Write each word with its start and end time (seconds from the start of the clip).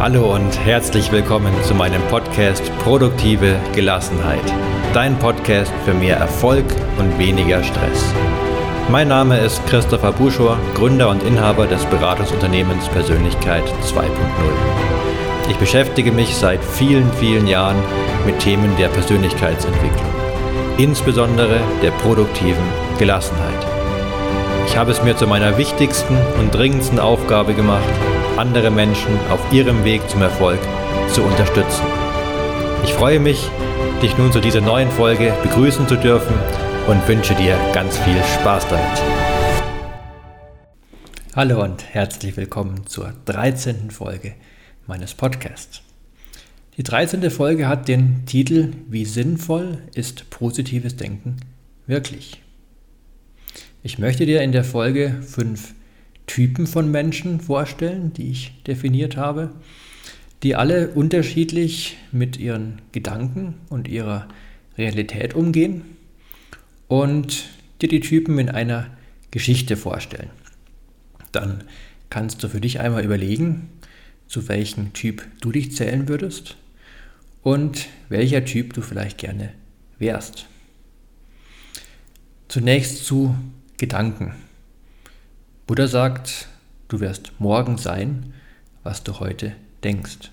Hallo 0.00 0.34
und 0.34 0.58
herzlich 0.64 1.12
willkommen 1.12 1.52
zu 1.62 1.74
meinem 1.74 2.00
Podcast 2.08 2.74
Produktive 2.78 3.60
Gelassenheit. 3.74 4.40
Dein 4.94 5.18
Podcast 5.18 5.70
für 5.84 5.92
mehr 5.92 6.16
Erfolg 6.16 6.64
und 6.98 7.18
weniger 7.18 7.62
Stress. 7.62 8.14
Mein 8.88 9.08
Name 9.08 9.38
ist 9.38 9.60
Christopher 9.66 10.12
Buschor, 10.12 10.58
Gründer 10.74 11.10
und 11.10 11.22
Inhaber 11.22 11.66
des 11.66 11.84
Beratungsunternehmens 11.84 12.88
Persönlichkeit 12.88 13.64
2.0. 13.82 14.06
Ich 15.50 15.56
beschäftige 15.58 16.12
mich 16.12 16.34
seit 16.34 16.64
vielen, 16.64 17.12
vielen 17.12 17.46
Jahren 17.46 17.76
mit 18.24 18.38
Themen 18.38 18.74
der 18.78 18.88
Persönlichkeitsentwicklung, 18.88 20.14
insbesondere 20.78 21.60
der 21.82 21.90
produktiven 21.90 22.64
Gelassenheit. 22.98 23.79
Ich 24.70 24.76
habe 24.76 24.92
es 24.92 25.02
mir 25.02 25.16
zu 25.16 25.26
meiner 25.26 25.58
wichtigsten 25.58 26.16
und 26.38 26.54
dringendsten 26.54 27.00
Aufgabe 27.00 27.54
gemacht, 27.54 27.90
andere 28.36 28.70
Menschen 28.70 29.18
auf 29.28 29.40
ihrem 29.52 29.82
Weg 29.82 30.08
zum 30.08 30.22
Erfolg 30.22 30.60
zu 31.12 31.24
unterstützen. 31.24 31.82
Ich 32.84 32.92
freue 32.94 33.18
mich, 33.18 33.50
dich 34.00 34.16
nun 34.16 34.30
zu 34.30 34.40
dieser 34.40 34.60
neuen 34.60 34.88
Folge 34.92 35.34
begrüßen 35.42 35.88
zu 35.88 35.96
dürfen 35.96 36.36
und 36.86 37.06
wünsche 37.08 37.34
dir 37.34 37.58
ganz 37.74 37.98
viel 37.98 38.22
Spaß 38.22 38.68
damit. 38.68 39.02
Hallo 41.34 41.64
und 41.64 41.84
herzlich 41.92 42.36
willkommen 42.36 42.86
zur 42.86 43.12
13. 43.24 43.90
Folge 43.90 44.34
meines 44.86 45.14
Podcasts. 45.14 45.82
Die 46.76 46.84
13. 46.84 47.28
Folge 47.32 47.66
hat 47.66 47.88
den 47.88 48.24
Titel 48.24 48.72
Wie 48.88 49.04
sinnvoll 49.04 49.78
ist 49.94 50.30
positives 50.30 50.94
Denken 50.94 51.40
wirklich? 51.88 52.40
Ich 53.82 53.98
möchte 53.98 54.26
dir 54.26 54.42
in 54.42 54.52
der 54.52 54.64
Folge 54.64 55.22
fünf 55.22 55.72
Typen 56.26 56.66
von 56.66 56.90
Menschen 56.90 57.40
vorstellen, 57.40 58.12
die 58.12 58.30
ich 58.30 58.52
definiert 58.64 59.16
habe, 59.16 59.52
die 60.42 60.54
alle 60.54 60.88
unterschiedlich 60.88 61.96
mit 62.12 62.36
ihren 62.36 62.82
Gedanken 62.92 63.54
und 63.70 63.88
ihrer 63.88 64.28
Realität 64.76 65.32
umgehen 65.32 65.96
und 66.88 67.48
dir 67.80 67.88
die 67.88 68.00
Typen 68.00 68.38
in 68.38 68.50
einer 68.50 68.86
Geschichte 69.30 69.78
vorstellen. 69.78 70.28
Dann 71.32 71.64
kannst 72.10 72.42
du 72.44 72.48
für 72.48 72.60
dich 72.60 72.80
einmal 72.80 73.02
überlegen, 73.02 73.70
zu 74.26 74.46
welchem 74.48 74.92
Typ 74.92 75.26
du 75.40 75.52
dich 75.52 75.74
zählen 75.74 76.06
würdest 76.06 76.56
und 77.42 77.86
welcher 78.10 78.44
Typ 78.44 78.74
du 78.74 78.82
vielleicht 78.82 79.16
gerne 79.16 79.54
wärst. 79.98 80.46
Zunächst 82.48 83.06
zu 83.06 83.34
Gedanken. 83.80 84.34
Buddha 85.66 85.86
sagt, 85.86 86.48
du 86.88 87.00
wirst 87.00 87.32
morgen 87.38 87.78
sein, 87.78 88.34
was 88.82 89.04
du 89.04 89.20
heute 89.20 89.56
denkst. 89.82 90.30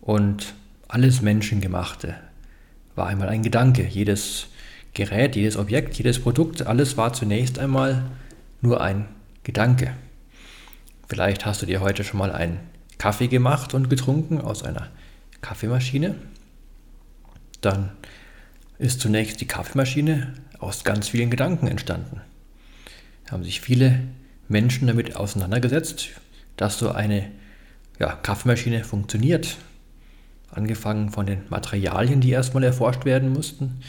Und 0.00 0.54
alles 0.88 1.20
Menschengemachte 1.20 2.14
war 2.94 3.08
einmal 3.08 3.28
ein 3.28 3.42
Gedanke. 3.42 3.86
Jedes 3.86 4.46
Gerät, 4.94 5.36
jedes 5.36 5.58
Objekt, 5.58 5.98
jedes 5.98 6.18
Produkt, 6.18 6.66
alles 6.66 6.96
war 6.96 7.12
zunächst 7.12 7.58
einmal 7.58 8.10
nur 8.62 8.80
ein 8.80 9.06
Gedanke. 9.42 9.92
Vielleicht 11.08 11.44
hast 11.44 11.60
du 11.60 11.66
dir 11.66 11.82
heute 11.82 12.04
schon 12.04 12.20
mal 12.20 12.32
einen 12.32 12.58
Kaffee 12.96 13.28
gemacht 13.28 13.74
und 13.74 13.90
getrunken 13.90 14.40
aus 14.40 14.62
einer 14.62 14.88
Kaffeemaschine. 15.42 16.14
Dann 17.60 17.90
ist 18.78 19.00
zunächst 19.00 19.42
die 19.42 19.46
Kaffeemaschine 19.46 20.32
aus 20.58 20.84
ganz 20.84 21.08
vielen 21.08 21.30
Gedanken 21.30 21.66
entstanden 21.66 22.20
haben 23.30 23.44
sich 23.44 23.60
viele 23.60 24.00
Menschen 24.48 24.86
damit 24.86 25.16
auseinandergesetzt, 25.16 26.08
dass 26.56 26.78
so 26.78 26.90
eine 26.90 27.30
ja, 27.98 28.12
Kaffeemaschine 28.12 28.84
funktioniert. 28.84 29.56
Angefangen 30.50 31.10
von 31.10 31.26
den 31.26 31.42
Materialien, 31.50 32.20
die 32.20 32.30
erstmal 32.30 32.64
erforscht 32.64 33.04
werden 33.04 33.32
mussten, 33.32 33.80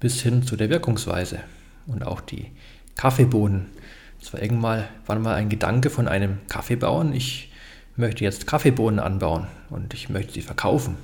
bis 0.00 0.20
hin 0.22 0.42
zu 0.42 0.56
der 0.56 0.70
Wirkungsweise. 0.70 1.38
Und 1.86 2.04
auch 2.04 2.20
die 2.20 2.50
Kaffeebohnen. 2.96 3.66
Es 4.20 4.32
war 4.32 4.42
irgendwann 4.42 4.86
mal 5.06 5.34
ein 5.34 5.48
Gedanke 5.48 5.88
von 5.88 6.08
einem 6.08 6.38
Kaffeebauern, 6.48 7.14
ich 7.14 7.52
möchte 7.96 8.24
jetzt 8.24 8.46
Kaffeebohnen 8.46 8.98
anbauen 8.98 9.46
und 9.70 9.94
ich 9.94 10.08
möchte 10.08 10.32
sie 10.32 10.42
verkaufen. 10.42 10.96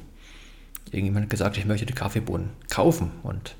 Irgendjemand 0.86 1.24
hat 1.24 1.30
gesagt, 1.30 1.56
ich 1.56 1.66
möchte 1.66 1.86
die 1.86 1.94
Kaffeebohnen 1.94 2.50
kaufen. 2.68 3.10
Und 3.22 3.56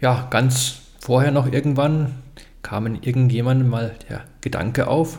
ja, 0.00 0.26
ganz 0.30 0.80
vorher 1.00 1.30
noch 1.30 1.50
irgendwann 1.50 2.14
kam 2.62 2.86
in 2.86 3.02
irgendjemandem 3.02 3.68
mal 3.68 3.94
der 4.08 4.24
Gedanke 4.40 4.88
auf, 4.88 5.18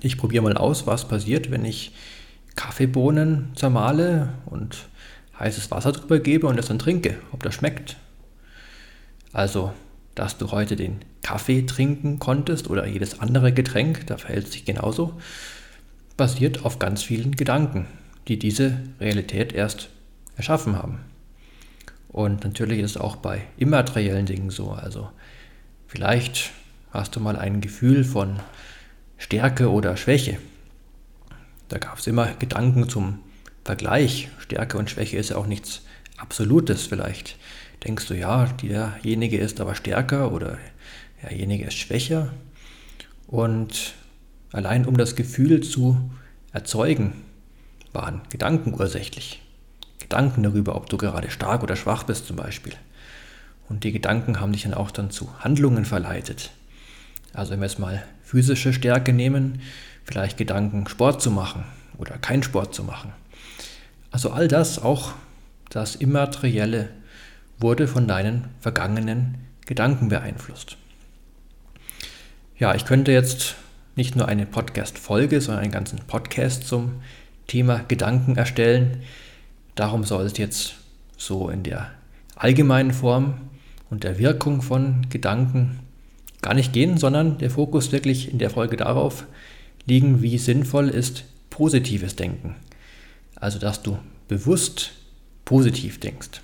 ich 0.00 0.16
probiere 0.16 0.44
mal 0.44 0.56
aus, 0.56 0.86
was 0.86 1.08
passiert, 1.08 1.50
wenn 1.50 1.64
ich 1.64 1.92
Kaffeebohnen 2.54 3.50
zermale 3.54 4.34
und 4.46 4.88
heißes 5.38 5.70
Wasser 5.70 5.92
drüber 5.92 6.20
gebe 6.20 6.46
und 6.46 6.58
es 6.58 6.66
dann 6.66 6.78
trinke, 6.78 7.18
ob 7.32 7.42
das 7.42 7.54
schmeckt. 7.54 7.96
Also, 9.32 9.72
dass 10.14 10.38
du 10.38 10.50
heute 10.50 10.76
den 10.76 11.00
Kaffee 11.22 11.62
trinken 11.62 12.18
konntest 12.18 12.68
oder 12.68 12.86
jedes 12.86 13.20
andere 13.20 13.52
Getränk, 13.52 14.06
da 14.06 14.16
verhält 14.16 14.50
sich 14.52 14.64
genauso, 14.64 15.14
basiert 16.16 16.64
auf 16.64 16.78
ganz 16.78 17.02
vielen 17.02 17.36
Gedanken, 17.36 17.86
die 18.28 18.38
diese 18.38 18.78
Realität 19.00 19.52
erst 19.52 19.88
erschaffen 20.36 20.76
haben. 20.76 21.00
Und 22.12 22.44
natürlich 22.44 22.80
ist 22.80 22.92
es 22.92 22.96
auch 22.96 23.16
bei 23.16 23.42
immateriellen 23.56 24.26
Dingen 24.26 24.50
so. 24.50 24.72
Also 24.72 25.08
Vielleicht 25.90 26.52
hast 26.92 27.16
du 27.16 27.20
mal 27.20 27.34
ein 27.34 27.60
Gefühl 27.60 28.04
von 28.04 28.38
Stärke 29.18 29.72
oder 29.72 29.96
Schwäche. 29.96 30.38
Da 31.66 31.78
gab 31.78 31.98
es 31.98 32.06
immer 32.06 32.28
Gedanken 32.34 32.88
zum 32.88 33.18
Vergleich. 33.64 34.28
Stärke 34.38 34.78
und 34.78 34.88
Schwäche 34.88 35.16
ist 35.16 35.30
ja 35.30 35.36
auch 35.36 35.48
nichts 35.48 35.82
Absolutes. 36.16 36.86
Vielleicht 36.86 37.38
denkst 37.84 38.06
du, 38.06 38.14
ja, 38.14 38.46
derjenige 38.62 39.36
ist 39.36 39.60
aber 39.60 39.74
stärker 39.74 40.30
oder 40.30 40.58
derjenige 41.24 41.64
ist 41.64 41.74
schwächer. 41.74 42.32
Und 43.26 43.94
allein 44.52 44.86
um 44.86 44.96
das 44.96 45.16
Gefühl 45.16 45.60
zu 45.60 46.08
erzeugen, 46.52 47.14
waren 47.92 48.22
Gedanken 48.28 48.74
ursächlich. 48.74 49.42
Gedanken 50.00 50.42
darüber, 50.42 50.74
ob 50.74 50.88
du 50.88 50.96
gerade 50.96 51.30
stark 51.30 51.62
oder 51.62 51.76
schwach 51.76 52.02
bist 52.02 52.26
zum 52.26 52.36
Beispiel. 52.36 52.72
Und 53.68 53.84
die 53.84 53.92
Gedanken 53.92 54.40
haben 54.40 54.52
dich 54.52 54.64
dann 54.64 54.74
auch 54.74 54.90
dann 54.90 55.10
zu 55.10 55.30
Handlungen 55.38 55.84
verleitet. 55.84 56.50
Also 57.32 57.52
wenn 57.52 57.60
wir 57.60 57.66
jetzt 57.66 57.78
mal 57.78 58.02
physische 58.24 58.72
Stärke 58.72 59.12
nehmen, 59.12 59.60
vielleicht 60.04 60.36
Gedanken, 60.36 60.88
Sport 60.88 61.22
zu 61.22 61.30
machen 61.30 61.64
oder 61.98 62.18
keinen 62.18 62.42
Sport 62.42 62.74
zu 62.74 62.82
machen. 62.82 63.12
Also 64.10 64.30
all 64.30 64.48
das, 64.48 64.82
auch 64.82 65.12
das 65.68 65.94
Immaterielle, 65.94 66.88
wurde 67.58 67.86
von 67.86 68.08
deinen 68.08 68.48
vergangenen 68.58 69.36
Gedanken 69.66 70.08
beeinflusst. 70.08 70.76
Ja, 72.58 72.74
ich 72.74 72.84
könnte 72.84 73.12
jetzt 73.12 73.54
nicht 73.94 74.16
nur 74.16 74.26
eine 74.26 74.46
Podcast-Folge, 74.46 75.40
sondern 75.40 75.62
einen 75.62 75.72
ganzen 75.72 75.98
Podcast 76.00 76.66
zum 76.66 77.02
Thema 77.46 77.84
Gedanken 77.86 78.36
erstellen. 78.36 79.02
Darum 79.74 80.04
soll 80.04 80.26
es 80.26 80.36
jetzt 80.38 80.74
so 81.16 81.48
in 81.48 81.62
der 81.62 81.90
allgemeinen 82.34 82.92
Form 82.92 83.34
und 83.90 84.04
der 84.04 84.18
Wirkung 84.18 84.62
von 84.62 85.06
Gedanken 85.10 85.80
gar 86.42 86.54
nicht 86.54 86.72
gehen, 86.72 86.96
sondern 86.96 87.38
der 87.38 87.50
Fokus 87.50 87.92
wirklich 87.92 88.32
in 88.32 88.38
der 88.38 88.50
Folge 88.50 88.76
darauf 88.76 89.26
liegen, 89.86 90.22
wie 90.22 90.38
sinnvoll 90.38 90.88
ist 90.88 91.24
positives 91.50 92.16
Denken. 92.16 92.56
Also, 93.36 93.58
dass 93.58 93.82
du 93.82 93.98
bewusst 94.28 94.92
positiv 95.44 95.98
denkst. 95.98 96.40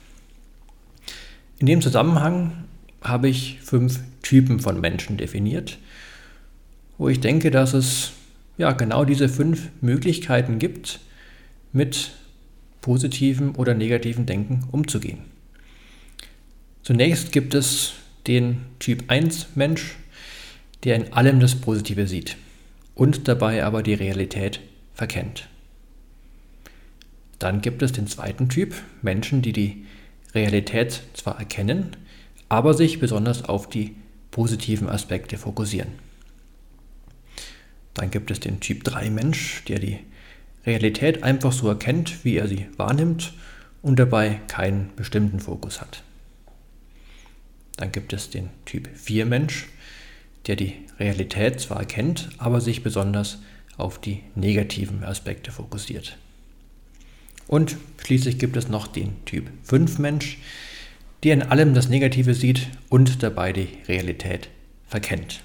In 1.58 1.66
dem 1.66 1.80
Zusammenhang 1.80 2.64
habe 3.02 3.28
ich 3.28 3.60
fünf 3.62 4.00
Typen 4.22 4.60
von 4.60 4.80
Menschen 4.80 5.16
definiert, 5.16 5.78
wo 6.98 7.08
ich 7.08 7.20
denke, 7.20 7.50
dass 7.50 7.72
es 7.72 8.12
ja 8.58 8.72
genau 8.72 9.04
diese 9.04 9.28
fünf 9.28 9.68
Möglichkeiten 9.80 10.58
gibt, 10.58 11.00
mit 11.72 12.12
positivem 12.86 13.56
oder 13.56 13.74
negativem 13.74 14.26
Denken 14.26 14.62
umzugehen. 14.70 15.18
Zunächst 16.84 17.32
gibt 17.32 17.52
es 17.52 17.94
den 18.28 18.58
Typ 18.78 19.10
1 19.10 19.56
Mensch, 19.56 19.96
der 20.84 20.94
in 20.94 21.12
allem 21.12 21.40
das 21.40 21.56
Positive 21.56 22.06
sieht 22.06 22.36
und 22.94 23.26
dabei 23.26 23.64
aber 23.64 23.82
die 23.82 23.94
Realität 23.94 24.60
verkennt. 24.94 25.48
Dann 27.40 27.60
gibt 27.60 27.82
es 27.82 27.90
den 27.90 28.06
zweiten 28.06 28.48
Typ, 28.48 28.76
Menschen, 29.02 29.42
die 29.42 29.52
die 29.52 29.84
Realität 30.32 31.02
zwar 31.12 31.40
erkennen, 31.40 31.96
aber 32.48 32.72
sich 32.72 33.00
besonders 33.00 33.46
auf 33.46 33.68
die 33.68 33.96
positiven 34.30 34.88
Aspekte 34.88 35.38
fokussieren. 35.38 35.90
Dann 37.94 38.12
gibt 38.12 38.30
es 38.30 38.38
den 38.38 38.60
Typ 38.60 38.84
3 38.84 39.10
Mensch, 39.10 39.64
der 39.64 39.80
die 39.80 39.98
Realität 40.66 41.22
einfach 41.22 41.52
so 41.52 41.68
erkennt, 41.68 42.24
wie 42.24 42.36
er 42.36 42.48
sie 42.48 42.66
wahrnimmt 42.76 43.32
und 43.82 43.98
dabei 43.98 44.40
keinen 44.48 44.90
bestimmten 44.96 45.40
Fokus 45.40 45.80
hat. 45.80 46.02
Dann 47.76 47.92
gibt 47.92 48.12
es 48.12 48.30
den 48.30 48.50
Typ 48.64 48.88
4 48.94 49.26
Mensch, 49.26 49.66
der 50.46 50.56
die 50.56 50.74
Realität 50.98 51.60
zwar 51.60 51.78
erkennt, 51.78 52.30
aber 52.38 52.60
sich 52.60 52.82
besonders 52.82 53.38
auf 53.76 54.00
die 54.00 54.22
negativen 54.34 55.04
Aspekte 55.04 55.52
fokussiert. 55.52 56.16
Und 57.46 57.76
schließlich 58.04 58.38
gibt 58.38 58.56
es 58.56 58.68
noch 58.68 58.86
den 58.86 59.24
Typ 59.24 59.50
5 59.62 59.98
Mensch, 59.98 60.38
der 61.22 61.34
in 61.34 61.42
allem 61.42 61.74
das 61.74 61.88
Negative 61.88 62.34
sieht 62.34 62.68
und 62.88 63.22
dabei 63.22 63.52
die 63.52 63.68
Realität 63.88 64.48
verkennt. 64.86 65.42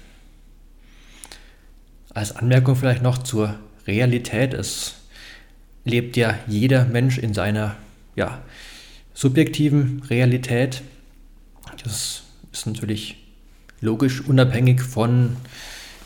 Als 2.10 2.34
Anmerkung 2.34 2.76
vielleicht 2.76 3.02
noch 3.02 3.18
zur 3.18 3.58
Realität. 3.86 4.54
Es 4.54 5.01
lebt 5.84 6.16
ja 6.16 6.38
jeder 6.46 6.84
Mensch 6.84 7.18
in 7.18 7.34
seiner 7.34 7.76
ja, 8.14 8.42
subjektiven 9.14 10.02
Realität. 10.08 10.82
Das 11.82 12.22
ist 12.52 12.66
natürlich 12.66 13.16
logisch 13.80 14.20
unabhängig 14.20 14.80
von 14.82 15.36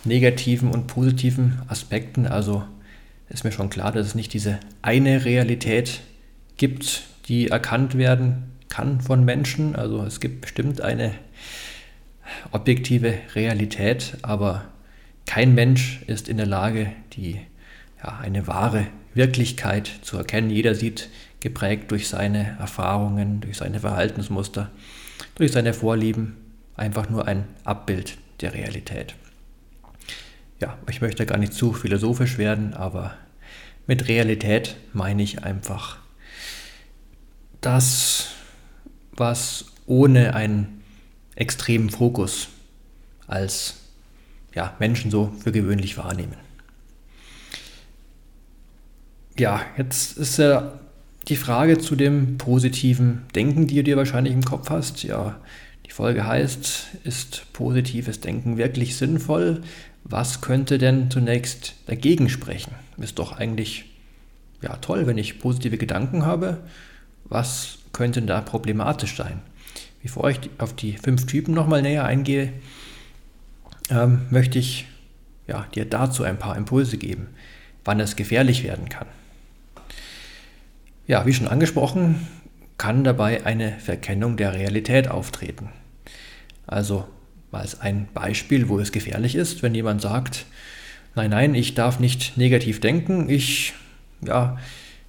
negativen 0.05 0.71
und 0.71 0.87
positiven 0.87 1.61
Aspekten. 1.69 2.27
Also 2.27 2.65
ist 3.29 3.45
mir 3.45 3.53
schon 3.53 3.71
klar, 3.71 3.93
dass 3.93 4.07
es 4.07 4.15
nicht 4.15 4.33
diese 4.33 4.61
eine 4.83 5.25
Realität 5.25 6.01
gibt, 6.57 7.03
die 7.29 7.49
erkannt 7.49 7.99
werden 7.99 8.45
kann 8.69 9.01
von 9.01 9.25
Menschen. 9.25 9.77
Also 9.77 10.03
es 10.05 10.21
gibt 10.21 10.41
bestimmt 10.43 10.81
eine 10.81 11.13
objektive 12.53 13.15
Realität, 13.35 14.17
aber 14.23 14.65
kein 15.27 15.55
Mensch 15.55 16.03
ist 16.07 16.29
in 16.29 16.37
der 16.37 16.47
Lage, 16.47 16.93
die 17.15 17.41
ja, 18.03 18.19
eine 18.19 18.47
wahre 18.47 18.87
Wirklichkeit 19.15 19.91
zu 20.03 20.17
erkennen. 20.19 20.51
Jeder 20.51 20.75
sieht 20.75 21.09
geprägt 21.41 21.91
durch 21.91 22.09
seine 22.09 22.57
Erfahrungen, 22.59 23.41
durch 23.41 23.57
seine 23.57 23.81
Verhaltensmuster, 23.81 24.71
durch 25.37 25.53
seine 25.53 25.75
Vorlieben 25.75 26.37
einfach 26.77 27.09
nur 27.09 27.27
ein 27.27 27.45
Abbild 27.65 28.19
der 28.41 28.55
Realität. 28.55 29.15
Ja, 30.61 30.79
ich 30.91 31.01
möchte 31.01 31.27
gar 31.27 31.39
nicht 31.39 31.53
zu 31.53 31.73
philosophisch 31.73 32.39
werden, 32.39 32.75
aber 32.75 33.15
mit 33.87 34.09
Realität 34.09 34.77
meine 34.93 35.23
ich 35.23 35.45
einfach 35.45 35.99
das, 37.61 38.29
was 39.13 39.67
ohne 39.87 40.35
einen 40.35 40.83
extremen 41.35 41.91
Fokus 41.91 42.49
als 43.27 43.77
ja, 44.55 44.75
Menschen 44.79 45.11
so 45.11 45.33
für 45.43 45.53
gewöhnlich 45.53 45.99
wahrnehmen. 45.99 46.46
Ja, 49.39 49.61
jetzt 49.77 50.17
ist 50.17 50.39
ja 50.39 50.73
die 51.29 51.37
Frage 51.37 51.79
zu 51.79 51.95
dem 51.95 52.39
positiven 52.39 53.23
Denken, 53.35 53.67
die 53.67 53.77
du 53.77 53.85
dir 53.85 53.97
wahrscheinlich 53.97 54.33
im 54.33 54.45
Kopf 54.45 54.71
hast. 54.71 55.03
Ja, 55.03 55.39
die 55.85 55.91
Folge 55.91 56.27
heißt, 56.27 56.89
ist 57.05 57.53
positives 57.53 58.21
Denken 58.21 58.57
wirklich 58.57 58.97
sinnvoll? 58.97 59.63
Was 60.05 60.41
könnte 60.41 60.79
denn 60.79 61.11
zunächst 61.11 61.75
dagegen 61.87 62.29
sprechen? 62.29 62.73
Ist 62.97 63.19
doch 63.19 63.33
eigentlich 63.33 63.85
ja 64.63 64.77
toll, 64.77 65.07
wenn 65.07 65.19
ich 65.19 65.39
positive 65.39 65.77
Gedanken 65.77 66.25
habe. 66.25 66.59
Was 67.25 67.79
könnte 67.93 68.23
da 68.23 68.41
problematisch 68.41 69.17
sein? 69.17 69.43
Bevor 70.03 70.31
ich 70.31 70.39
auf 70.59 70.75
die 70.75 70.93
fünf 70.93 71.27
Typen 71.27 71.53
nochmal 71.53 71.83
näher 71.83 72.05
eingehe, 72.05 72.53
ähm, 73.91 74.23
möchte 74.31 74.59
ich 74.59 74.87
ja, 75.47 75.67
dir 75.75 75.85
dazu 75.85 76.23
ein 76.23 76.39
paar 76.39 76.57
Impulse 76.57 76.97
geben, 76.97 77.29
wann 77.85 78.01
es 78.01 78.17
gefährlich 78.17 78.65
werden 78.65 78.89
kann. 78.89 79.07
Ja, 81.07 81.25
wie 81.25 81.33
schon 81.33 81.49
angesprochen, 81.49 82.27
kann 82.79 83.05
dabei 83.05 83.47
eine 83.47 83.73
Verkennung 83.79 84.37
der 84.37 84.55
Realität 84.55 85.09
auftreten. 85.09 85.71
Also 86.67 87.07
als 87.53 87.81
ein 87.81 88.09
Beispiel, 88.13 88.69
wo 88.69 88.79
es 88.79 88.93
gefährlich 88.93 89.35
ist, 89.35 89.63
wenn 89.63 89.75
jemand 89.75 90.03
sagt, 90.03 90.47
nein, 91.15 91.31
nein, 91.31 91.55
ich 91.55 91.75
darf 91.75 92.01
nicht 92.01 92.37
negativ 92.37 92.81
denken, 92.81 93.31
ich 93.31 93.73
ja, 94.21 94.59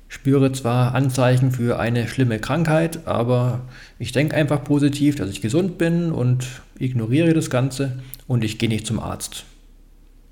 spüre 0.07 0.51
zwar 0.53 0.95
Anzeichen 0.95 1.51
für 1.51 1.79
eine 1.79 2.07
schlimme 2.07 2.39
Krankheit, 2.39 3.05
aber 3.05 3.61
ich 3.99 4.13
denke 4.13 4.35
einfach 4.35 4.63
positiv, 4.63 5.15
dass 5.15 5.29
ich 5.29 5.41
gesund 5.41 5.77
bin 5.77 6.11
und 6.11 6.47
ignoriere 6.79 7.33
das 7.33 7.49
Ganze 7.49 7.99
und 8.27 8.43
ich 8.43 8.57
gehe 8.59 8.69
nicht 8.69 8.87
zum 8.87 8.99
Arzt. 8.99 9.45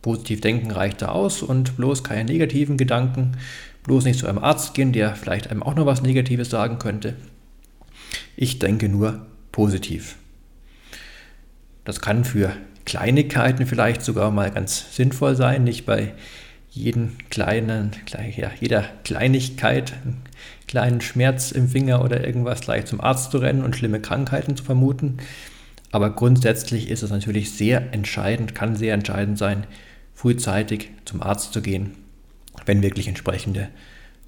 Positiv 0.02 0.40
denken 0.40 0.72
reicht 0.72 1.02
da 1.02 1.10
aus 1.10 1.42
und 1.42 1.76
bloß 1.76 2.04
keine 2.04 2.26
negativen 2.26 2.78
Gedanken 2.78 3.34
bloß 3.86 4.04
nicht 4.06 4.20
zu 4.20 4.28
einem 4.28 4.40
Arzt 4.40 4.74
gehen, 4.74 4.92
der 4.92 5.16
vielleicht 5.16 5.50
einem 5.50 5.64
auch 5.64 5.76
noch 5.76 5.86
was 5.86 6.02
Negatives 6.02 6.50
sagen 6.50 6.80
könnte. 6.80 7.16
Ich 8.36 8.60
denke 8.60 8.90
nur 8.90 9.26
positiv. 9.52 10.16
Das 11.86 12.02
kann 12.02 12.26
für 12.26 12.52
Kleinigkeiten 12.86 13.66
vielleicht 13.66 14.02
sogar 14.02 14.32
mal 14.32 14.52
ganz 14.52 14.96
sinnvoll 14.96 15.36
sein, 15.36 15.64
nicht 15.64 15.86
bei 15.86 16.14
jeden 16.72 17.18
kleinen, 17.30 17.92
ja, 18.36 18.52
jeder 18.60 18.84
Kleinigkeit, 19.04 19.94
einen 20.04 20.22
kleinen 20.68 21.00
Schmerz 21.00 21.52
im 21.52 21.70
Finger 21.70 22.04
oder 22.04 22.26
irgendwas 22.26 22.62
gleich 22.62 22.86
zum 22.86 23.00
Arzt 23.00 23.32
zu 23.32 23.38
rennen 23.38 23.64
und 23.64 23.76
schlimme 23.76 24.02
Krankheiten 24.02 24.58
zu 24.58 24.64
vermuten. 24.64 25.18
Aber 25.92 26.10
grundsätzlich 26.10 26.90
ist 26.90 27.04
es 27.04 27.12
natürlich 27.12 27.52
sehr 27.52 27.94
entscheidend, 27.94 28.56
kann 28.56 28.76
sehr 28.76 28.94
entscheidend 28.94 29.38
sein, 29.38 29.66
frühzeitig 30.14 30.90
zum 31.06 31.22
Arzt 31.22 31.54
zu 31.54 31.62
gehen 31.62 31.94
wenn 32.66 32.82
wirklich 32.82 33.08
entsprechende 33.08 33.70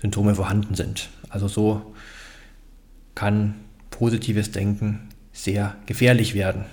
Symptome 0.01 0.36
vorhanden 0.36 0.75
sind. 0.75 1.10
Also 1.30 1.48
so 1.48 1.95
kann 3.16 3.56
positives 3.89 4.51
Denken 4.51 5.10
sehr 5.34 5.75
gefährlich 5.86 6.34
werden 6.34 6.66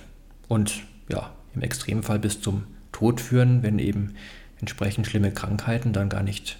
und 0.47 0.83
ja, 1.09 1.31
im 1.53 1.61
Extremfall 1.61 2.19
bis 2.19 2.41
zum 2.41 2.65
Tod 2.91 3.21
führen, 3.21 3.63
wenn 3.63 3.79
eben 3.79 4.13
entsprechend 4.59 5.07
schlimme 5.07 5.31
Krankheiten 5.31 5.93
dann 5.93 6.09
gar 6.09 6.23
nicht 6.23 6.57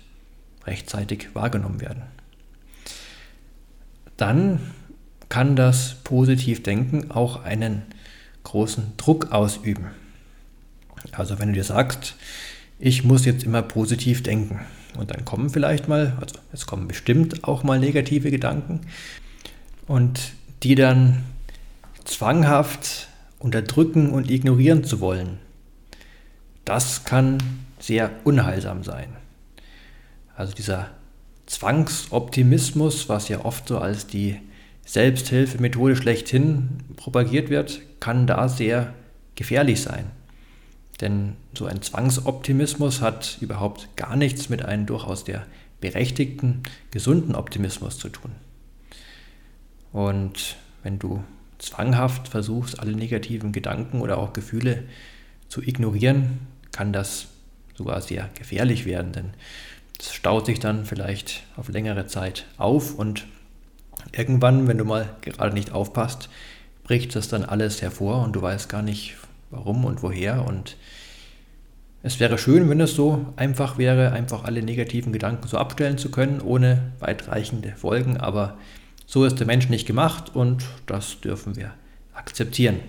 rechtzeitig 0.66 1.34
wahrgenommen 1.34 1.82
werden. 1.82 2.04
Dann 4.18 4.60
kann 5.30 5.56
das 5.56 5.96
Positivdenken 6.04 7.12
auch 7.12 7.44
einen 7.44 7.84
großen 8.44 8.94
Druck 8.98 9.32
ausüben. 9.32 9.88
Also 11.12 11.40
wenn 11.40 11.50
du 11.50 11.56
dir 11.56 11.64
sagst, 11.64 12.16
ich 12.80 13.04
muss 13.04 13.26
jetzt 13.26 13.44
immer 13.44 13.62
positiv 13.62 14.24
denken, 14.24 14.60
und 14.98 15.12
dann 15.12 15.26
kommen 15.26 15.50
vielleicht 15.50 15.88
mal, 15.88 16.18
also 16.20 16.36
es 16.52 16.66
kommen 16.66 16.88
bestimmt 16.88 17.44
auch 17.44 17.64
mal 17.64 17.80
negative 17.80 18.32
Gedanken 18.32 18.82
und 19.88 20.34
die 20.64 20.76
dann 20.76 21.24
zwanghaft 22.06 23.10
unterdrücken 23.40 24.12
und 24.12 24.32
ignorieren 24.32 24.84
zu 24.84 25.00
wollen. 25.00 25.40
Das 26.64 27.04
kann 27.04 27.38
sehr 27.80 28.10
unheilsam 28.24 28.84
sein. 28.84 29.10
Also 30.36 30.54
dieser 30.54 30.90
Zwangsoptimismus, 31.46 33.10
was 33.10 33.30
ja 33.30 33.46
oft 33.46 33.68
so 33.68 33.78
als 33.78 34.08
die 34.08 34.38
Selbsthilfemethode 34.86 35.96
schlechthin 35.96 36.70
propagiert 36.96 37.50
wird, 37.50 37.82
kann 38.00 38.28
da 38.28 38.50
sehr 38.50 38.94
gefährlich 39.36 39.82
sein. 39.82 40.06
Denn 41.02 41.36
so 41.54 41.66
ein 41.66 41.82
Zwangsoptimismus 41.82 43.02
hat 43.02 43.38
überhaupt 43.42 43.96
gar 43.96 44.16
nichts 44.16 44.50
mit 44.50 44.64
einem 44.64 44.86
durchaus 44.86 45.24
der 45.24 45.46
berechtigten, 45.82 46.64
gesunden 46.92 47.36
Optimismus 47.36 47.98
zu 47.98 48.10
tun. 48.10 48.32
Und 49.92 50.56
wenn 50.84 51.00
du 51.00 51.24
zwanghaft 51.60 52.28
versuchst, 52.28 52.80
alle 52.80 52.94
negativen 52.94 53.52
Gedanken 53.52 54.02
oder 54.02 54.18
auch 54.18 54.34
Gefühle 54.34 54.84
zu 55.50 55.62
ignorieren, 55.62 56.40
kann 56.72 56.94
das 56.94 57.28
sogar 57.76 58.02
sehr 58.02 58.30
gefährlich 58.36 58.86
werden, 58.86 59.12
denn 59.12 59.34
es 60.00 60.14
staut 60.14 60.46
sich 60.46 60.60
dann 60.60 60.86
vielleicht 60.86 61.44
auf 61.56 61.70
längere 61.70 62.08
Zeit 62.08 62.46
auf 62.58 62.96
und 62.96 63.26
irgendwann, 64.12 64.68
wenn 64.68 64.78
du 64.78 64.86
mal 64.86 65.16
gerade 65.22 65.54
nicht 65.54 65.72
aufpasst, 65.72 66.30
bricht 66.84 67.16
das 67.16 67.28
dann 67.28 67.44
alles 67.44 67.82
hervor 67.82 68.22
und 68.24 68.34
du 68.34 68.42
weißt 68.42 68.70
gar 68.70 68.82
nicht, 68.82 69.16
warum 69.50 69.86
und 69.86 70.04
woher. 70.04 70.46
Und 70.46 70.78
es 72.04 72.20
wäre 72.20 72.38
schön, 72.38 72.70
wenn 72.70 72.80
es 72.82 72.96
so 72.96 73.34
einfach 73.36 73.78
wäre, 73.78 74.12
einfach 74.12 74.44
alle 74.44 74.62
negativen 74.62 75.12
Gedanken 75.12 75.48
so 75.48 75.58
abstellen 75.58 75.98
zu 75.98 76.12
können, 76.12 76.42
ohne 76.42 76.92
weitreichende 77.00 77.74
Folgen. 77.76 78.18
Aber 78.18 78.58
so 79.06 79.26
ist 79.26 79.40
der 79.40 79.48
Mensch 79.48 79.70
nicht 79.70 79.88
gemacht 79.88 80.36
und 80.36 80.66
das 80.86 81.22
dürfen 81.22 81.56
wir 81.56 81.74
akzeptieren. 82.14 82.80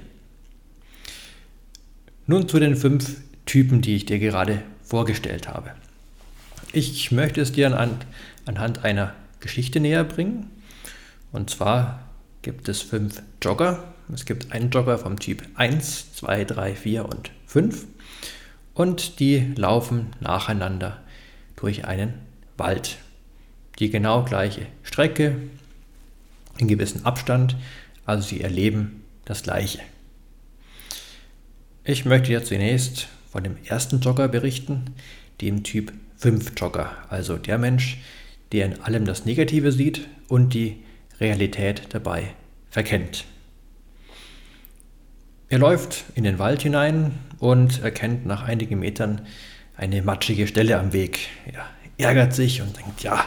Nun 2.27 2.49
zu 2.49 2.59
den 2.59 2.77
fünf 2.77 3.21
Typen, 3.45 3.81
die 3.81 3.97
ich 3.97 4.07
dir 4.07 4.19
gerade 4.19 4.63
vorgestellt 4.83 5.49
habe. 5.49 5.71
Ich 6.73 7.13
möchte 7.13 7.41
es 7.41 7.53
dir 7.53 7.69
anhand, 7.69 8.07
anhand 8.45 8.85
einer 8.85 9.15
Geschichte 9.41 9.81
näher 9.81 10.05
bringen. 10.05 10.51
Und 11.33 11.51
zwar 11.51 12.01
gibt 12.43 12.69
es 12.69 12.83
fünf 12.83 13.23
Jogger, 13.41 13.95
es 14.13 14.25
gibt 14.25 14.53
einen 14.53 14.71
Jogger 14.71 14.99
vom 14.99 15.19
Typ 15.19 15.43
1, 15.55 16.15
2, 16.15 16.45
3, 16.45 16.75
4 16.75 17.05
und 17.07 17.31
5 17.47 17.87
und 18.75 19.21
die 19.21 19.53
laufen 19.57 20.09
nacheinander 20.21 21.01
durch 21.57 21.85
einen 21.87 22.15
Wald. 22.57 22.99
Die 23.79 23.91
genau 23.91 24.23
gleiche 24.25 24.67
Strecke, 24.83 25.37
in 26.59 26.69
gewissem 26.69 27.05
Abstand, 27.05 27.57
also 28.05 28.27
sie 28.29 28.41
erleben 28.41 29.03
das 29.25 29.43
gleiche. 29.43 29.81
Ich 31.85 32.05
möchte 32.05 32.33
jetzt 32.33 32.49
zunächst 32.49 33.09
von 33.31 33.45
dem 33.45 33.57
ersten 33.65 34.01
Jogger 34.01 34.29
berichten, 34.29 34.95
dem 35.41 35.63
Typ 35.63 35.93
5-Jogger, 36.21 36.91
also 37.11 37.37
der 37.37 37.59
Mensch, 37.59 37.99
der 38.53 38.67
in 38.67 38.81
allem 38.81 39.05
das 39.05 39.25
Negative 39.25 39.73
sieht 39.73 40.07
und 40.29 40.55
die 40.55 40.83
Realität 41.21 41.83
dabei 41.91 42.35
verkennt. 42.71 43.25
Er 45.49 45.61
läuft 45.61 46.07
in 46.17 46.25
den 46.25 46.41
Wald 46.41 46.63
hinein 46.63 47.13
und 47.39 47.81
erkennt 47.81 48.27
nach 48.27 48.43
einigen 48.43 48.81
Metern 48.81 49.21
eine 49.77 50.03
matschige 50.03 50.49
Stelle 50.49 50.77
am 50.77 50.93
Weg. 50.93 51.29
Er 51.47 51.65
ärgert 52.05 52.35
sich 52.35 52.63
und 52.63 52.77
denkt, 52.77 53.05
ja, 53.05 53.25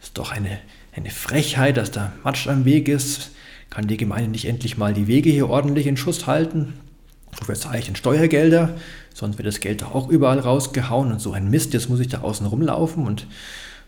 ist 0.00 0.16
doch 0.16 0.32
eine, 0.32 0.58
eine 0.96 1.10
Frechheit, 1.10 1.76
dass 1.76 1.90
da 1.90 2.14
Matsch 2.24 2.48
am 2.48 2.64
Weg 2.64 2.88
ist. 2.88 3.32
Kann 3.68 3.88
die 3.88 3.98
Gemeinde 3.98 4.30
nicht 4.30 4.46
endlich 4.46 4.78
mal 4.78 4.94
die 4.94 5.06
Wege 5.06 5.28
hier 5.28 5.50
ordentlich 5.50 5.86
in 5.86 5.98
Schuss 5.98 6.26
halten? 6.26 6.80
Wofür 7.38 7.54
zahle 7.54 7.78
ich 7.78 7.84
denn 7.84 7.94
Steuergelder? 7.96 8.70
Sonst 9.12 9.36
wird 9.36 9.46
das 9.46 9.60
Geld 9.60 9.82
doch 9.82 9.94
auch 9.94 10.08
überall 10.08 10.38
rausgehauen 10.38 11.12
und 11.12 11.20
so 11.20 11.32
ein 11.32 11.50
Mist, 11.50 11.74
jetzt 11.74 11.90
muss 11.90 12.00
ich 12.00 12.08
da 12.08 12.22
außen 12.22 12.46
rumlaufen 12.46 13.06
und 13.06 13.26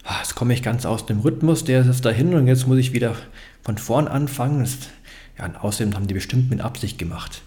ah, 0.04 0.18
jetzt 0.18 0.34
komme 0.34 0.52
ich 0.52 0.62
ganz 0.62 0.84
aus 0.84 1.06
dem 1.06 1.20
Rhythmus, 1.20 1.64
der 1.64 1.86
ist 1.86 2.04
dahin 2.04 2.34
und 2.34 2.48
jetzt 2.48 2.66
muss 2.66 2.76
ich 2.76 2.92
wieder 2.92 3.16
von 3.62 3.78
vorn 3.78 4.08
anfangen. 4.08 4.60
Das, 4.60 4.76
ja, 5.38 5.46
und 5.46 5.56
außerdem 5.56 5.94
haben 5.94 6.06
die 6.06 6.14
bestimmt 6.14 6.50
mit 6.50 6.60
Absicht 6.60 6.98
gemacht. 6.98 7.40